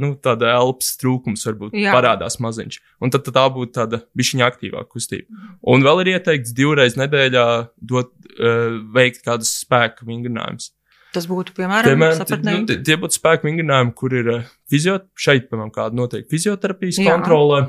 nu, 0.00 0.14
tāda 0.24 0.54
elpas 0.54 0.94
trūkums 1.02 1.44
varbūt 1.44 1.76
Jā. 1.76 1.92
parādās 1.92 2.38
maziņš. 2.40 2.78
Un 3.04 3.12
tad, 3.12 3.26
tad 3.26 3.36
tā 3.36 3.42
būtu 3.52 3.76
tāda 3.76 4.00
bišķiņa 4.16 4.48
aktīvāka 4.48 4.88
kustība. 4.94 5.42
Un 5.68 5.84
vēl 5.84 6.00
ir 6.06 6.14
ieteikts 6.14 6.54
divreiz 6.56 6.96
nedēļā 6.96 7.44
dot, 7.76 8.14
uh, 8.38 8.80
veikt 8.96 9.20
kādus 9.26 9.52
spēku 9.60 10.08
vingrinājumus. 10.08 10.72
Tas 11.12 11.28
būtu, 11.28 11.54
piemēram, 11.56 11.92
piemēram 11.92 12.42
nu, 12.46 12.64
tie, 12.68 12.78
tie 12.86 12.96
būtu 13.00 13.18
spēku 13.18 13.48
vingrinājumi, 13.48 13.94
kur 13.98 14.16
ir 14.16 14.32
uh, 14.32 14.50
fizio, 14.72 14.96
šeit, 15.18 15.50
piemēram, 15.50 15.72
kāda 15.74 15.98
notiek 15.98 16.24
fizioterapijas 16.30 17.02
Jā. 17.02 17.12
kontrole, 17.12 17.62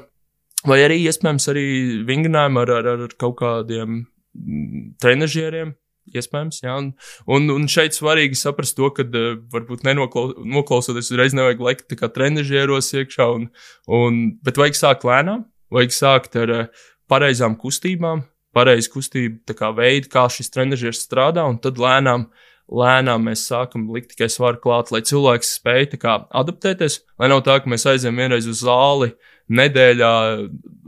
vai 0.64 0.80
arī, 0.86 1.02
iespējams, 1.10 1.48
arī 1.52 1.68
vingrinājumi 2.08 2.62
ar, 2.64 2.74
ar, 2.80 2.92
ar 3.08 3.16
kaut 3.20 3.38
kādiem 3.44 4.04
mm, 4.04 4.92
trenažieriem, 5.04 5.76
Iespējams, 6.04 6.58
jā. 6.66 6.74
Un, 6.76 6.90
un, 7.32 7.46
un 7.54 7.68
šeit 7.72 7.96
svarīgi 7.96 8.36
saprast 8.36 8.76
to, 8.76 8.90
ka 8.92 9.06
uh, 9.08 9.38
varbūt 9.54 9.86
nenoklausoties 9.88 11.14
uzreiz 11.14 11.36
nevajag 11.38 11.64
lekt 11.64 11.86
tā 11.88 11.96
kā 11.96 12.10
trenižieros 12.12 12.92
iekšā, 13.00 13.30
un, 13.32 13.46
un, 13.88 14.18
bet 14.44 14.60
vajag 14.60 14.76
sākt 14.76 15.08
lēnām, 15.08 15.46
vajag 15.72 15.96
sākt 15.96 16.36
ar 16.42 16.52
uh, 16.52 16.84
pareizām 17.08 17.56
kustībām, 17.60 18.26
pareizu 18.54 18.92
kustību 18.98 19.56
kā 19.58 19.72
veidu, 19.76 20.12
kā 20.12 20.28
šis 20.32 20.52
trenižieris 20.54 21.06
strādā, 21.08 21.46
un 21.50 21.60
tad 21.64 21.80
lēnām, 21.82 22.28
lēnām 22.72 23.28
mēs 23.28 23.46
sākam 23.50 23.88
likt 23.94 24.14
tikai 24.14 24.30
svaru 24.32 24.62
klāt, 24.64 24.92
lai 24.94 25.04
cilvēks 25.06 25.58
spēj 25.60 25.88
kā, 26.02 26.18
adaptēties, 26.34 27.02
lai 27.20 27.30
nav 27.32 27.44
tā, 27.46 27.60
ka 27.62 27.72
mēs 27.72 27.86
aizējām 27.90 28.22
vienreiz 28.24 28.48
uz 28.50 28.64
zāli 28.64 29.12
nedēļā 29.54 30.14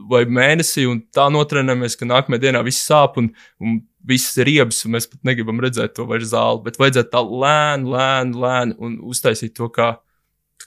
vai 0.09 0.21
mēnesī, 0.31 0.85
un 0.87 1.01
tā 1.13 1.27
notrenējamies, 1.33 1.97
ka 1.99 2.07
nākamajā 2.07 2.45
dienā 2.47 2.61
viss 2.65 2.85
sāp, 2.87 3.19
un, 3.19 3.31
un 3.59 3.81
viss 4.07 4.37
ir 4.39 4.47
riebs, 4.49 4.83
un 4.85 4.95
mēs 4.95 5.09
pat 5.11 5.27
negribam 5.27 5.59
redzēt 5.63 5.97
to 5.97 6.05
vairs 6.09 6.31
zāli, 6.31 6.63
bet 6.65 6.79
vajadzētu 6.79 7.11
tā 7.11 7.23
lēni, 7.25 7.91
lēni, 7.91 8.39
lēni 8.45 8.79
un 8.79 8.97
uztaisīt 9.11 9.55
to 9.57 9.69
kā, 9.75 9.91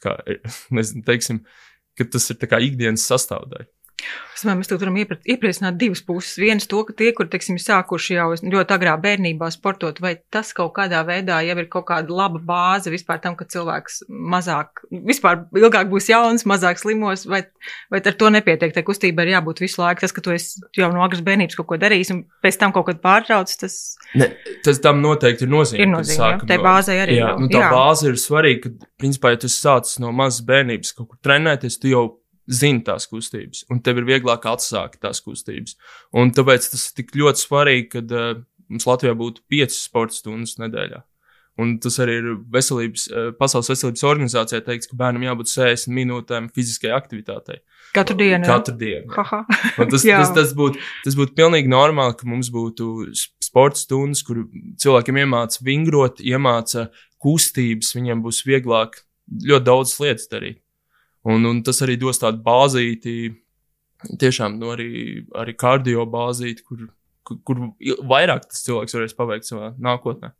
kā 0.02 0.18
nezinu, 0.76 1.04
teiksim, 1.06 1.42
ka 1.98 2.06
tas 2.12 2.28
ir 2.34 2.48
ikdienas 2.68 3.08
sastāvdaļa. 3.08 3.70
Es 4.38 4.44
domāju, 4.44 4.60
mēs 4.60 4.70
varam 4.70 4.96
iepriecināt 5.00 5.78
divas 5.80 6.00
puses. 6.06 6.36
Viens 6.38 6.68
to, 6.70 6.84
ka 6.86 6.94
tie, 6.94 7.08
kur, 7.16 7.26
teiksim, 7.30 7.56
sākuši 7.58 8.14
jau 8.14 8.28
ļoti 8.38 8.74
agrā 8.76 8.92
bērnībā 9.02 9.48
sportot, 9.50 9.98
vai 9.98 10.12
tas 10.30 10.52
kaut 10.54 10.70
kādā 10.76 11.00
veidā 11.06 11.40
jau 11.42 11.56
ir 11.58 11.66
kaut 11.72 11.88
kāda 11.88 12.14
laba 12.14 12.38
bāze 12.38 12.92
vispār 12.92 13.18
tam, 13.24 13.34
ka 13.34 13.48
cilvēks 13.50 14.04
mazāk, 14.08 14.84
vispār 15.10 15.42
ilgāk 15.58 15.90
būs 15.90 16.06
jauns, 16.12 16.46
mazāk 16.46 16.78
slimos, 16.78 17.26
vai, 17.26 17.42
vai 17.90 17.98
ar 17.98 18.18
to 18.20 18.30
nepietiek. 18.30 18.76
Tā 18.76 18.84
kustība 18.86 19.26
ir 19.26 19.32
jābūt 19.34 19.64
visu 19.64 19.82
laiku. 19.82 20.04
Tas, 20.06 20.14
ka 20.14 20.22
tu 20.22 20.38
jau 20.78 20.92
no 20.94 21.02
agras 21.02 21.24
bērnības 21.26 21.58
kaut 21.58 21.70
ko 21.72 21.80
darījis 21.82 22.14
un 22.14 22.22
pēc 22.44 22.60
tam 22.62 22.76
kaut 22.76 22.86
kad 22.92 23.02
pārtrauc, 23.02 23.50
tas. 23.58 23.98
Ne, 24.14 24.30
tas 24.62 24.78
tam 24.84 25.02
noteikti 25.02 25.48
ir 25.48 25.52
nozīme. 25.56 25.82
Ir 25.82 25.92
nozīme, 25.96 26.30
jā, 26.36 26.46
tā 26.46 26.62
bāze 26.62 26.94
arī. 26.94 27.18
Jā, 27.18 27.34
nu, 27.42 27.50
tā 27.50 27.66
jā. 27.66 27.74
bāze 27.74 28.12
ir 28.12 28.22
svarīga, 28.22 28.68
ka, 28.68 28.94
principā, 29.02 29.34
ja 29.34 29.42
tu 29.42 29.50
sāc 29.50 29.90
no 29.98 30.14
mazas 30.14 30.46
bērnības 30.46 30.94
kaut 30.94 31.10
kur 31.10 31.22
trenēties, 31.26 31.82
tu 31.82 31.90
jau 31.90 32.06
zini 32.48 32.82
tās 32.84 33.08
kustības, 33.10 33.64
un 33.72 33.82
tev 33.84 34.00
ir 34.00 34.08
vieglāk 34.08 34.46
atsākt 34.48 35.02
tās 35.04 35.20
kustības. 35.24 35.76
Un 36.16 36.32
tāpēc 36.34 36.70
tas 36.72 36.88
ir 36.88 36.96
tik 37.02 37.14
ļoti 37.18 37.44
svarīgi, 37.44 37.86
kad 37.92 38.16
uh, 38.16 38.40
mums 38.72 38.88
Latvijā 38.88 39.14
būtu 39.18 39.44
5 39.52 39.76
sporta 39.76 40.16
stundas 40.16 40.56
nedēļā. 40.62 41.02
Un 41.58 41.72
tas 41.82 41.96
arī 41.98 42.20
ir 42.20 42.26
veselības, 42.54 43.08
uh, 43.10 43.30
Pasaules 43.38 43.68
veselības 43.72 44.04
organizācijā 44.06 44.62
teikts, 44.64 44.88
ka 44.90 44.98
bērnam 45.00 45.26
jābūt 45.26 45.50
60 45.50 45.94
minūtēm 45.96 46.46
fiziskai 46.54 46.92
aktivitātei. 46.94 47.58
Katru 47.96 48.14
dienu. 48.18 48.46
Katru 48.46 48.76
dienu. 48.78 49.10
tas, 49.90 50.06
tas, 50.20 50.32
tas 50.36 50.54
būtu 50.56 51.16
būt 51.18 51.34
pilnīgi 51.38 51.72
normāli, 51.72 52.14
ka 52.20 52.28
mums 52.30 52.52
būtu 52.54 53.08
sporta 53.42 53.80
stundas, 53.80 54.22
kur 54.26 54.44
cilvēkiem 54.80 55.20
iemāca 55.24 55.66
vingrot, 55.66 56.22
iemāca 56.22 56.88
kustības, 57.18 57.90
viņiem 57.96 58.22
būs 58.22 58.44
vieglāk 58.46 59.02
ļoti 59.48 59.66
daudz 59.66 59.98
lietas 60.00 60.30
darīt. 60.30 60.62
Un, 61.28 61.44
un 61.48 61.62
tas 61.66 61.82
arī 61.84 61.98
dos 62.00 62.20
tādu 62.22 62.40
bāzīti, 62.44 63.14
tiešām 64.20 64.58
nu, 64.60 64.72
arī, 64.74 64.90
arī 65.36 65.54
kardio 65.58 66.06
bāzīti, 66.08 66.64
kur, 66.64 66.86
kur, 67.26 67.40
kur 67.44 67.64
vairāk 68.08 68.46
tas 68.48 68.64
cilvēks 68.66 68.96
varēs 68.96 69.16
paveikt 69.18 69.50
savā 69.50 69.72
nākotnē. 69.76 70.32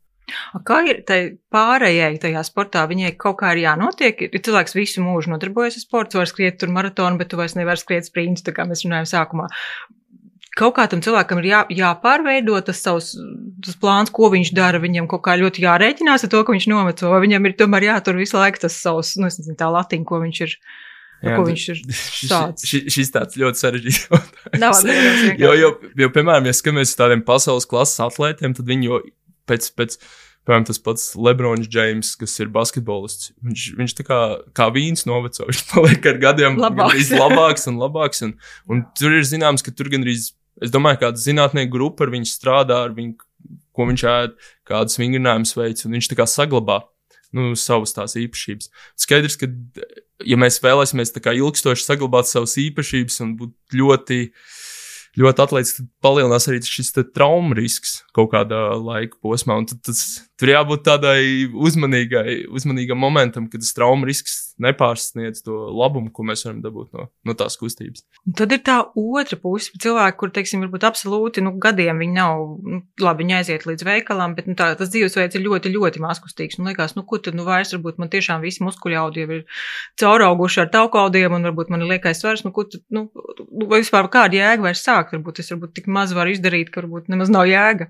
Kā 0.65 0.79
ir 0.85 1.01
tai 1.09 1.19
pārējai 1.53 2.19
tajā 2.21 2.43
sportā? 2.45 2.83
Viņai 2.89 3.15
kaut 3.21 3.39
kā 3.41 3.55
ir 3.55 3.63
jānotiek. 3.63 4.27
Ir 4.27 4.43
cilvēks 4.45 4.75
visu 4.77 5.01
mūžu 5.01 5.33
nodarbojas 5.33 5.79
ar 5.79 5.85
sportu, 5.85 6.19
var 6.21 6.29
skriet 6.29 6.59
tur 6.61 6.69
maratonu, 6.73 7.17
bet 7.17 7.31
tu 7.31 7.39
vairs 7.39 7.57
nevari 7.57 7.81
skriet 7.81 8.05
sprintu, 8.05 8.45
tā 8.45 8.53
kā 8.53 8.67
mēs 8.69 8.85
runājam 8.85 9.09
sākumā 9.09 9.47
kaut 10.57 10.75
kā 10.77 10.85
tam 10.89 11.01
cilvēkam 11.05 11.41
ir 11.41 11.49
jā, 11.49 11.61
jāpārveido 11.81 12.57
tas 12.65 12.81
savs 12.83 13.13
tas 13.63 13.77
plāns, 13.79 14.11
ko 14.13 14.31
viņš 14.33 14.53
dara. 14.57 14.81
Viņam 14.81 15.09
kaut 15.11 15.23
kā 15.27 15.35
ļoti 15.39 15.65
jārēķinās 15.65 16.25
ar 16.25 16.31
to, 16.33 16.43
ka 16.45 16.55
viņš 16.55 16.69
noveco, 16.71 17.09
vai 17.13 17.23
viņam 17.25 17.49
ir 17.49 17.57
tomēr 17.59 17.89
jātur 17.91 18.19
visu 18.19 18.39
laiku 18.39 18.63
tas 18.65 18.77
savs, 18.79 19.15
nu, 19.19 19.27
nezinu, 19.29 19.57
tā 19.59 19.69
latiņa, 19.73 20.07
ko 20.07 20.21
viņš 20.23 20.45
ir. 20.47 20.55
Jā, 21.19 21.33
ko 21.35 21.43
viņš 21.49 21.63
ir 21.73 21.79
tāds. 22.31 22.63
Šis, 22.63 22.85
šis 22.95 23.09
tāds 23.11 23.35
ļoti 23.39 23.59
sarežģīts 23.59 24.05
jautājums. 24.07 24.85
jo, 25.35 25.51
jo, 25.59 25.73
jo, 25.99 26.09
piemēram, 26.15 26.47
ja 26.47 26.55
skatāmies 26.55 26.93
uz 26.93 26.99
tādiem 27.01 27.25
pasaules 27.27 27.67
klases 27.67 27.99
atlētiem, 28.05 28.55
tad 28.55 28.71
viņi 28.71 28.87
jau 28.87 29.01
pēc, 29.49 29.67
pēc 29.75 29.97
piemēram, 30.47 30.65
tas 30.69 30.79
pats 30.81 31.11
Lebrons 31.19 31.67
Džeims, 31.67 32.13
kas 32.19 32.33
ir 32.39 32.49
basketbolists, 32.53 33.33
viņš, 33.45 33.65
viņš 33.77 33.95
tā 33.99 34.05
kā, 34.07 34.19
kā 34.55 34.69
vīns 34.73 35.05
noveco, 35.09 35.45
viņš 35.49 35.63
paliek 35.73 36.07
ar 36.13 36.23
gadiem 36.23 36.59
labāks, 36.59 37.11
labāks 37.13 37.67
un 37.69 37.83
labāks. 37.83 38.23
Un, 38.25 38.35
un 38.71 38.83
tur 38.97 39.19
ir 39.19 39.27
zināms, 39.27 39.65
ka 39.65 39.75
tur 39.75 39.91
gandrīz 39.91 40.31
Es 40.63 40.73
domāju, 40.73 41.03
kāda 41.05 41.21
zinātnieku 41.21 41.73
grupa 41.73 42.05
ar 42.05 42.13
viņu 42.13 42.29
strādā, 42.29 42.83
ar 42.87 42.95
viņu, 42.97 43.17
ko 43.75 43.89
viņš 43.89 44.05
ēd, 44.11 44.39
kādas 44.67 44.99
vingrinājumus 44.99 45.55
veids, 45.57 45.85
un 45.87 45.95
viņš 45.95 46.11
tā 46.11 46.19
kā 46.19 46.27
saglabā 46.29 46.81
nu, 47.35 47.53
savas 47.59 47.93
tās 47.95 48.17
īpašības. 48.19 48.71
Skaidrs, 48.99 49.37
ka, 49.39 49.49
ja 50.25 50.39
mēs 50.39 50.59
vēlēsimies 50.63 51.13
ilgstoši 51.15 51.85
saglabāt 51.85 52.29
savas 52.29 52.57
īpašības 52.59 53.21
un 53.25 53.35
būt 53.39 53.79
ļoti 53.79 54.23
ļoti 55.19 55.43
atlaists, 55.43 55.79
tad 55.79 55.87
palielinās 56.05 56.47
arī 56.49 56.61
šis 56.63 56.93
traumu 57.15 57.57
risks 57.57 57.99
kaut 58.15 58.31
kādā 58.33 58.59
laika 58.77 59.17
posmā. 59.23 59.57
Tad 59.69 59.81
tas, 59.87 60.03
tur 60.39 60.53
jābūt 60.53 60.85
tādai 60.87 61.21
uzmanīgai, 61.51 62.45
uzmanīgam 62.55 62.99
momentam, 63.01 63.49
kad 63.51 63.63
tas 63.63 63.75
traumu 63.75 64.07
risks 64.07 64.49
nepārsniedz 64.59 65.43
to 65.45 65.55
labumu, 65.71 66.11
ko 66.13 66.25
mēs 66.27 66.43
varam 66.45 66.59
dabūt 66.63 66.95
no, 66.95 67.07
no 67.27 67.35
tās 67.37 67.55
kustības. 67.59 68.03
Un 68.27 68.35
tad 68.39 68.53
ir 68.55 68.61
tā 68.65 68.77
otra 68.99 69.39
puse. 69.39 69.71
Cilvēki, 69.79 70.17
kur, 70.19 70.31
teiksim, 70.35 70.63
varbūt 70.65 70.85
absolūti 70.87 71.43
nu, 71.45 71.53
gadiem 71.61 72.01
viņi 72.03 72.15
nav, 72.17 72.43
nu, 72.59 72.81
labi, 73.01 73.23
viņi 73.23 73.37
aiziet 73.37 73.67
līdz 73.69 73.85
veikalam, 73.87 74.35
bet 74.37 74.49
nu, 74.49 74.55
tā, 74.59 74.71
tas 74.79 74.91
dzīvesveids 74.91 75.39
ir 75.39 75.45
ļoti, 75.45 75.71
ļoti 75.75 76.03
mazkustīgs. 76.03 76.59
Man 76.59 76.71
liekas, 76.71 76.95
nu, 76.97 77.05
ko 77.07 77.21
tad 77.23 77.37
nu, 77.39 77.45
vairs 77.47 77.71
varbūt 77.75 78.01
man 78.03 78.11
tiešām 78.11 78.43
visi 78.43 78.63
muskuļaudi 78.67 79.25
ir 79.25 79.45
caurauguši 80.01 80.63
ar 80.65 80.71
taukaudiem, 80.75 81.37
un 81.39 81.47
varbūt 81.49 81.71
man 81.71 81.85
ir 81.85 81.93
liekais 81.95 82.19
svars, 82.19 82.43
nu, 82.47 82.51
ko 82.55 82.67
tad, 82.67 82.83
nu, 82.95 83.07
vai 83.69 83.79
vispār 83.79 84.11
kāda 84.11 84.39
jēga 84.41 84.67
vairs 84.67 84.83
sākt? 84.83 85.15
Varbūt 85.15 85.39
es 85.43 85.53
varbūt 85.55 85.75
tik 85.79 85.87
maz 85.91 86.11
varu 86.15 86.35
izdarīt, 86.35 86.73
ka 86.73 86.83
varbūt 86.83 87.07
nemaz 87.11 87.31
nav 87.31 87.47
jēga. 87.47 87.89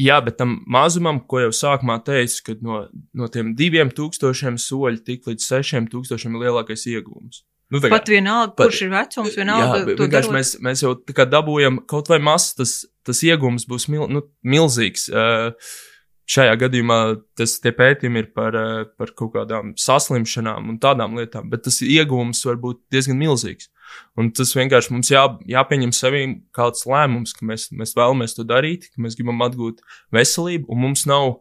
Jā, 0.00 0.20
bet 0.24 0.38
tam 0.40 0.60
mazumam, 0.68 1.20
ko 1.28 1.40
jau 1.46 1.52
sākumā 1.82 2.02
teicu, 2.04 2.42
kad 2.46 2.62
no, 2.62 2.88
no 3.14 3.28
tiem 3.28 3.54
diviem 3.54 3.90
tūkstošiem 3.90 4.58
soļu 4.58 5.02
tik 5.04 5.26
līdz 5.26 5.42
sešiem 5.42 5.88
tūkstošiem 5.90 6.36
ir 6.36 6.46
lielākais 6.46 6.86
iegūms. 6.86 7.44
Nu, 7.72 7.80
tagad, 7.80 8.02
pat 8.02 8.08
vienalga, 8.08 8.52
pat, 8.52 8.68
kurš 8.68 8.82
ir 8.84 8.90
vecums, 8.92 9.36
vienalga. 9.36 9.78
Jā, 9.80 9.96
vienkārši 9.96 10.32
mēs, 10.32 10.56
mēs 10.60 10.82
jau 10.82 10.92
tā 10.94 11.14
kā 11.16 11.24
dabūjam 11.24 11.80
kaut 11.88 12.10
vai 12.12 12.18
maz, 12.20 12.52
tas, 12.54 12.84
tas 13.02 13.22
iegūms 13.24 13.64
būs 13.66 13.88
mil, 13.88 14.04
nu, 14.12 14.22
milzīgs. 14.44 15.08
Uh, 15.08 15.54
šajā 16.28 16.52
gadījumā 16.60 16.98
tas 17.36 17.56
pētījumi 17.64 18.22
ir 18.22 18.28
par, 18.36 18.56
par 19.00 19.12
kaut 19.16 19.32
kādām 19.34 19.72
saslimšanām 19.80 20.68
un 20.68 20.78
tādām 20.82 21.16
lietām, 21.16 21.48
bet 21.50 21.64
tas 21.64 21.80
iegūms 21.82 22.44
var 22.46 22.60
būt 22.60 22.82
diezgan 22.92 23.18
milzīgs. 23.20 23.70
Un 24.20 24.30
tas 24.36 24.52
vienkārši 24.56 24.92
mums 24.92 25.10
jā, 25.12 25.24
jāpieņem 25.48 25.92
sevī 25.96 26.22
kāds 26.56 26.86
lēmums, 26.88 27.34
ka 27.36 27.48
mēs, 27.48 27.70
mēs 27.76 27.96
vēlamies 27.96 28.36
to 28.36 28.44
darīt, 28.48 28.88
ka 28.92 29.02
mēs 29.04 29.16
gribam 29.18 29.40
atgūt 29.44 29.80
veselību, 30.14 30.68
un 30.72 30.84
mums 30.86 31.04
nav 31.08 31.40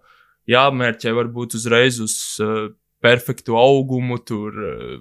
jāmērķē 0.50 1.14
varbūt 1.18 1.58
uzreiz 1.60 2.00
uz 2.04 2.16
uh, 2.42 2.72
perfektu 3.02 3.58
augumu, 3.60 4.20
tur 4.26 4.56
uh, 4.56 4.98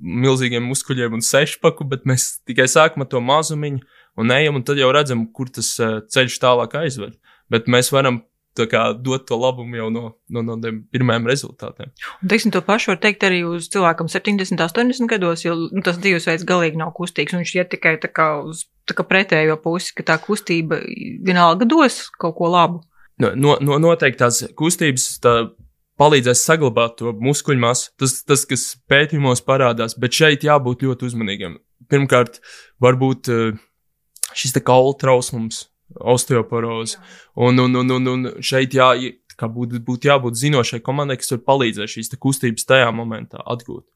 milzīgiem 0.00 0.64
muskuļiem 0.70 1.16
un 1.16 1.24
sešpaku, 1.24 1.86
bet 1.90 2.06
mēs 2.08 2.38
tikai 2.48 2.68
sākam 2.70 3.04
ar 3.04 3.10
to 3.10 3.22
mazumiņu 3.24 3.82
un 4.20 4.30
ejam, 4.34 4.60
un 4.60 4.66
tad 4.66 4.78
jau 4.78 4.92
redzam, 4.94 5.26
kur 5.34 5.50
tas 5.52 5.74
uh, 5.82 5.98
ceļš 6.10 6.38
tālāk 6.42 6.78
aizved. 6.84 7.18
Bet 7.52 7.68
mēs 7.70 7.90
varam 7.92 8.22
kā, 8.54 8.84
dot 8.94 9.26
to 9.26 9.36
labumu 9.36 9.76
jau 9.76 9.88
no, 9.90 10.04
no, 10.30 10.42
no 10.46 10.56
pirmajiem 10.94 11.26
rezultātiem. 11.26 11.90
Un, 12.22 12.30
teiksim, 12.30 12.52
to 12.54 12.62
pašu 12.62 12.92
var 12.92 13.00
teikt 13.02 13.26
arī 13.26 13.42
uz 13.48 13.66
cilvēkam 13.72 14.08
70, 14.08 14.62
80 14.62 15.10
gados, 15.10 15.42
jo 15.44 15.56
nu, 15.58 15.82
tas 15.84 15.98
dzīvesveids 15.98 16.46
galīgi 16.46 16.78
nav 16.78 16.94
kustīgs. 16.96 17.34
Viņš 17.34 17.54
iet 17.58 17.72
tikai 17.74 17.96
tā 18.02 18.12
kā 18.14 18.30
uz 18.44 18.66
tā 18.86 18.96
kā 18.96 19.06
pretējo 19.08 19.58
pusi, 19.62 19.94
ka 19.96 20.06
tā 20.06 20.18
kustība 20.22 20.78
vienalga 21.26 21.66
dos 21.66 22.04
kaut 22.20 22.36
ko 22.38 22.52
labu. 22.52 22.84
No, 23.22 23.30
no, 23.38 23.58
no 23.62 23.78
noteikti 23.78 24.22
tās 24.24 24.40
kustības 24.58 25.06
tā 25.22 25.34
palīdzēs 26.00 26.42
saglabāt 26.48 26.96
to 26.98 27.12
muskuļu 27.22 27.62
masu. 27.62 27.92
Tas, 28.00 28.18
tas, 28.26 28.42
kas 28.50 28.66
pētījumos 28.90 29.44
parādās, 29.46 29.94
bet 30.00 30.16
šeit 30.16 30.46
jābūt 30.46 30.82
ļoti 30.86 31.10
uzmanīgiem. 31.10 31.58
Pirmkārt, 31.90 32.40
varbūt 32.82 33.30
eh, 33.30 33.60
šis 34.34 34.56
kaula 34.64 34.96
trausls 34.98 35.68
osteoporozi. 35.94 36.98
Un, 37.36 37.60
un, 37.60 37.76
un, 37.82 37.92
un, 37.98 38.08
un 38.10 38.30
šeit 38.42 38.74
jā, 38.74 38.90
būtu 39.42 39.82
būt 39.84 40.08
jābūt 40.08 40.38
zinošai 40.38 40.80
komandai, 40.82 41.18
kas 41.20 41.34
var 41.36 41.44
palīdzēt 41.50 41.94
šīs 41.96 42.14
kustības 42.22 42.66
tajā 42.66 42.90
momentā 42.94 43.42
atgūt. 43.42 43.86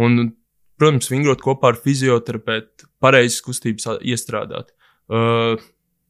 Un, 0.00 0.32
protams, 0.80 1.10
vingrot 1.12 1.44
kopā 1.44 1.72
ar 1.72 1.80
fizioterapeitu, 1.82 2.88
pareizas 3.02 3.42
kustības 3.44 3.86
iestrādāt. 4.00 4.72
Uh, 5.04 5.60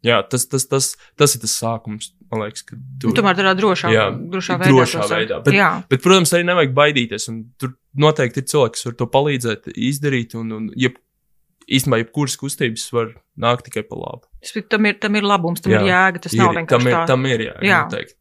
jā, 0.06 0.22
tas, 0.30 0.46
tas, 0.48 0.68
tas, 0.70 0.94
tas 1.18 1.36
ir 1.36 1.42
tas 1.44 1.56
sākums. 1.60 2.12
Man 2.34 2.42
liekas, 2.42 2.64
ka 2.66 2.76
tur 3.00 3.12
nu, 3.12 3.14
tomēr 3.14 3.36
tādā 3.38 3.54
drošā, 3.58 3.90
jā, 3.94 4.08
drošā 4.32 4.58
veidā. 4.58 4.72
Drošā 4.74 5.06
veidā. 5.12 5.38
Bet, 5.46 5.54
jā. 5.54 5.70
bet, 5.90 6.02
protams, 6.02 6.32
arī 6.34 6.46
nevajag 6.48 6.74
baidīties. 6.74 7.28
Tur 7.62 7.74
noteikti 8.04 8.42
ir 8.42 8.48
cilvēki, 8.50 8.74
kas 8.74 8.88
var 8.88 8.96
to 8.98 9.08
palīdzēt 9.14 9.70
izdarīt. 9.74 10.34
Un, 10.40 10.50
un 10.56 10.66
jeb, 10.78 10.98
īstenībā 11.70 12.02
jebkuras 12.02 12.36
kustības 12.40 12.88
var 12.96 13.14
nākt 13.46 13.68
tikai 13.68 13.84
pa 13.86 14.00
labu. 14.00 14.26
Tam 14.72 14.90
ir, 14.90 14.98
tam 15.00 15.20
ir 15.20 15.30
labums, 15.30 15.62
tam 15.64 15.76
jā, 15.76 15.80
ir 15.84 15.92
jēga. 15.92 16.24
Tas 16.26 16.34
ir, 16.34 16.42
nav 16.42 16.58
vienkārši 16.58 16.74
tam 16.74 16.90
ir, 16.90 16.96
tā. 16.96 17.04
Tam 17.12 17.30
ir 17.30 17.46
jēga, 17.46 17.64
jā. 17.70 17.80
noteikti. 17.86 18.18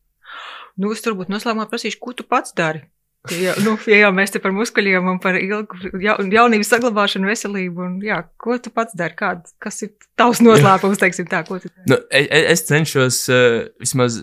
Nu, 0.84 0.94
es 0.94 1.04
turbūt 1.06 1.30
noslēgumā 1.30 1.68
prasīšu, 1.70 2.00
ko 2.02 2.16
tu 2.18 2.26
pats 2.26 2.56
dari. 2.58 2.86
Ja, 3.32 3.54
nu, 3.64 3.78
ja 3.88 4.02
jau 4.02 4.10
mēs 4.16 4.34
te 4.34 4.40
par 4.44 4.52
muskuļiem 4.52 5.06
un 5.08 5.20
par 5.24 5.38
ilgu 5.40 5.94
ja, 6.04 6.18
jaunības 6.20 6.74
saglabāšanu, 6.74 7.30
veselību, 7.32 7.86
un 7.86 7.94
jā, 8.04 8.18
ko 8.42 8.58
tu 8.60 8.74
pats 8.76 8.98
dari? 9.00 9.16
Kād, 9.16 9.46
kas 9.64 9.80
ir 9.86 9.94
tavs 10.20 10.42
noslēpums, 10.44 11.00
teiksim 11.00 11.30
tā, 11.32 11.40
ko 11.48 11.62
tu 11.64 11.72
dari? 11.72 11.88
Nu, 11.88 12.00
es, 12.12 12.28
es 12.58 12.66
cenšos 12.68 13.22
uh, 13.32 13.62
vismaz 13.80 14.20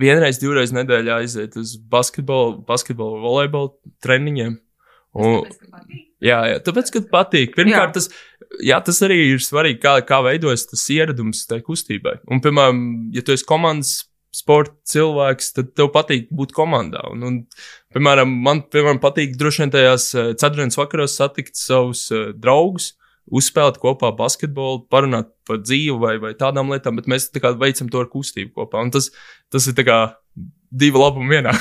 vienreiz, 0.00 0.40
divreiz 0.42 0.74
nedēļā 0.76 1.22
aiziet 1.22 1.56
uz 1.60 1.78
basketbolu, 1.92 2.58
basketbolu, 2.68 3.22
volejbolu 3.24 3.72
treniņiem. 4.04 4.58
Un, 5.22 5.48
jā, 6.24 6.38
jā, 6.52 6.60
tāpēc, 6.64 6.92
ka 6.92 7.04
patīk. 7.12 7.56
Pirmkārt, 7.56 7.96
jā. 7.96 7.98
tas, 7.98 8.08
jā, 8.64 8.78
tas 8.84 9.00
arī 9.08 9.18
ir 9.30 9.44
svarīgi, 9.44 9.80
kā, 9.80 9.96
kā 10.08 10.20
veidojas 10.28 10.68
tas 10.68 10.84
ieradums 10.92 11.44
tai 11.48 11.60
kustībai. 11.64 12.18
Un, 12.28 12.44
piemēram, 12.44 12.82
ja 13.16 13.24
tu 13.24 13.32
esi 13.32 13.48
komandas 13.48 14.02
sporta 14.32 14.74
cilvēks, 14.88 15.52
tad 15.58 15.70
tev 15.76 15.90
patīk 15.92 16.30
būt 16.32 16.54
komandā. 16.56 17.04
Un, 17.12 17.24
un, 17.28 17.38
piemēram, 17.92 18.32
man 18.46 18.64
piemēram, 18.72 19.00
patīk 19.02 19.36
droši 19.40 19.64
vien 19.64 19.74
tajās 19.74 20.08
eh, 20.16 20.32
ceturtdienas 20.32 20.80
vakaros 20.80 21.16
satikt 21.20 21.58
savus 21.60 22.08
uh, 22.14 22.30
draugus. 22.36 22.94
Uzspēlēt 23.32 23.76
kopā 23.78 24.10
basketbolu, 24.18 24.80
parunāt 24.90 25.28
par 25.46 25.60
dzīvi 25.62 25.94
vai, 26.02 26.16
vai 26.20 26.32
tādām 26.34 26.72
lietām, 26.72 26.96
bet 26.98 27.06
mēs 27.08 27.28
kā, 27.36 27.52
veicam 27.60 27.86
to 27.92 28.00
ar 28.02 28.08
kustību 28.10 28.50
kopā. 28.56 28.82
Un 28.82 28.90
tas, 28.92 29.12
tas 29.52 29.68
ir 29.70 29.76
divi 30.72 30.98
labumi 30.98 31.36
vienā. 31.36 31.52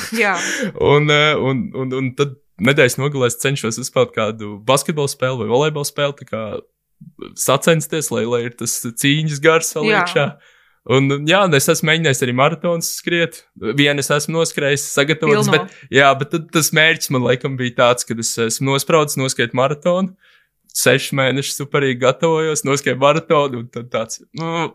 un, 0.93 1.11
eh, 1.13 1.35
un, 1.37 1.67
un, 1.77 1.93
un 1.99 2.09
tad 2.17 2.39
nedēļas 2.61 2.97
nogalēs 3.01 3.39
cenšos 3.41 3.79
uzspēlēt 3.81 4.15
kādu 4.15 4.55
basketbalu 4.65 5.11
spēli 5.11 5.43
vai 5.43 5.51
volejbola 5.51 5.87
spēli, 5.87 6.27
kā 6.29 6.45
sacensties, 7.39 8.11
lai, 8.13 8.25
lai 8.29 8.43
ir 8.47 8.57
tas 8.57 8.79
cīņas 8.85 9.41
gars 9.43 9.75
vēl 9.77 9.91
iekšā. 9.91 10.25
Un, 10.89 11.11
jā, 11.29 11.43
es 11.53 11.69
esmu 11.69 11.91
mēģinājis 11.91 12.23
arī 12.25 12.33
maratonu 12.37 12.85
skriet. 12.85 13.43
Vienu 13.77 14.01
es 14.01 14.09
esmu 14.13 14.39
noskrējis, 14.39 14.87
sagatavots. 14.95 15.49
Pilno. 15.51 15.67
Bet, 15.67 15.75
jā, 15.93 16.09
bet 16.17 16.33
tas 16.55 16.71
mērķis 16.73 17.11
man 17.13 17.25
laikam 17.27 17.57
bija 17.59 17.77
tāds, 17.83 18.07
ka 18.07 18.17
es 18.17 18.33
esmu 18.47 18.73
nospraudis 18.73 19.19
noskriet 19.21 19.53
maratonu. 19.57 20.15
Sešu 20.73 21.17
mēnešu 21.19 21.53
superīgi 21.53 21.99
gatavojos, 22.01 22.63
noskrēju 22.65 22.97
maratonu, 23.01 23.61
un 23.61 23.69
tad 23.69 23.89
tāds, 23.91 24.21
nu, 24.39 24.69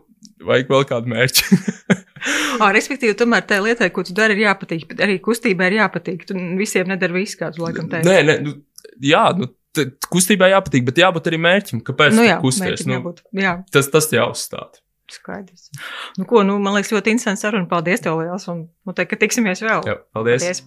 vajag 0.45 0.71
vēl 0.71 0.87
kādu 0.93 1.11
mērķi. 1.11 1.59
oh, 2.61 2.69
respektīvi, 2.77 3.17
tomēr 3.17 3.43
tā 3.49 3.59
lietai, 3.65 3.89
ko 3.91 4.05
tu 4.07 4.15
dari, 4.15 4.37
ir 4.37 4.45
jāpatīk. 4.45 4.93
Arī 5.03 5.17
kustībai 5.25 5.71
ir 5.71 5.79
jāpatīk. 5.81 6.27
Tu 6.29 6.37
visiem 6.59 6.87
nedari 6.93 7.17
visu, 7.19 7.41
kā 7.41 7.51
tu 7.51 7.65
laikam 7.65 7.89
teici. 7.91 8.07
Nē, 8.07 8.19
nē, 8.29 8.37
nu, 8.45 8.55
jā, 9.03 9.25
nu, 9.41 9.49
kustībai 10.13 10.53
jāpatīk, 10.53 10.87
bet 10.87 11.01
jābūt 11.01 11.31
arī 11.31 11.41
mērķim. 11.49 11.83
Kāpēc? 11.85 12.15
Nu, 12.15 12.27
jā, 12.29 12.37
kusties? 12.45 12.85
Nu, 12.87 12.99
jābūt, 12.99 13.25
jā. 13.37 13.57
Tas, 13.73 13.89
tas 13.93 14.13
jāuzstāda. 14.13 14.85
Skaidrs. 15.11 15.69
Nu, 16.17 16.25
ko, 16.29 16.43
nu, 16.47 16.57
man 16.63 16.75
liekas, 16.77 16.91
ļoti 16.95 17.15
interesanti 17.15 17.45
saruna. 17.45 17.69
Paldies, 17.71 18.03
tev 18.03 18.19
liels. 18.21 18.47
Un 18.51 18.65
nu, 18.67 18.97
ka 18.97 19.19
tiksimies 19.19 19.63
vēl. 19.63 19.85
Jā, 19.87 20.01
paldies. 20.15 20.43
paldies. 20.43 20.65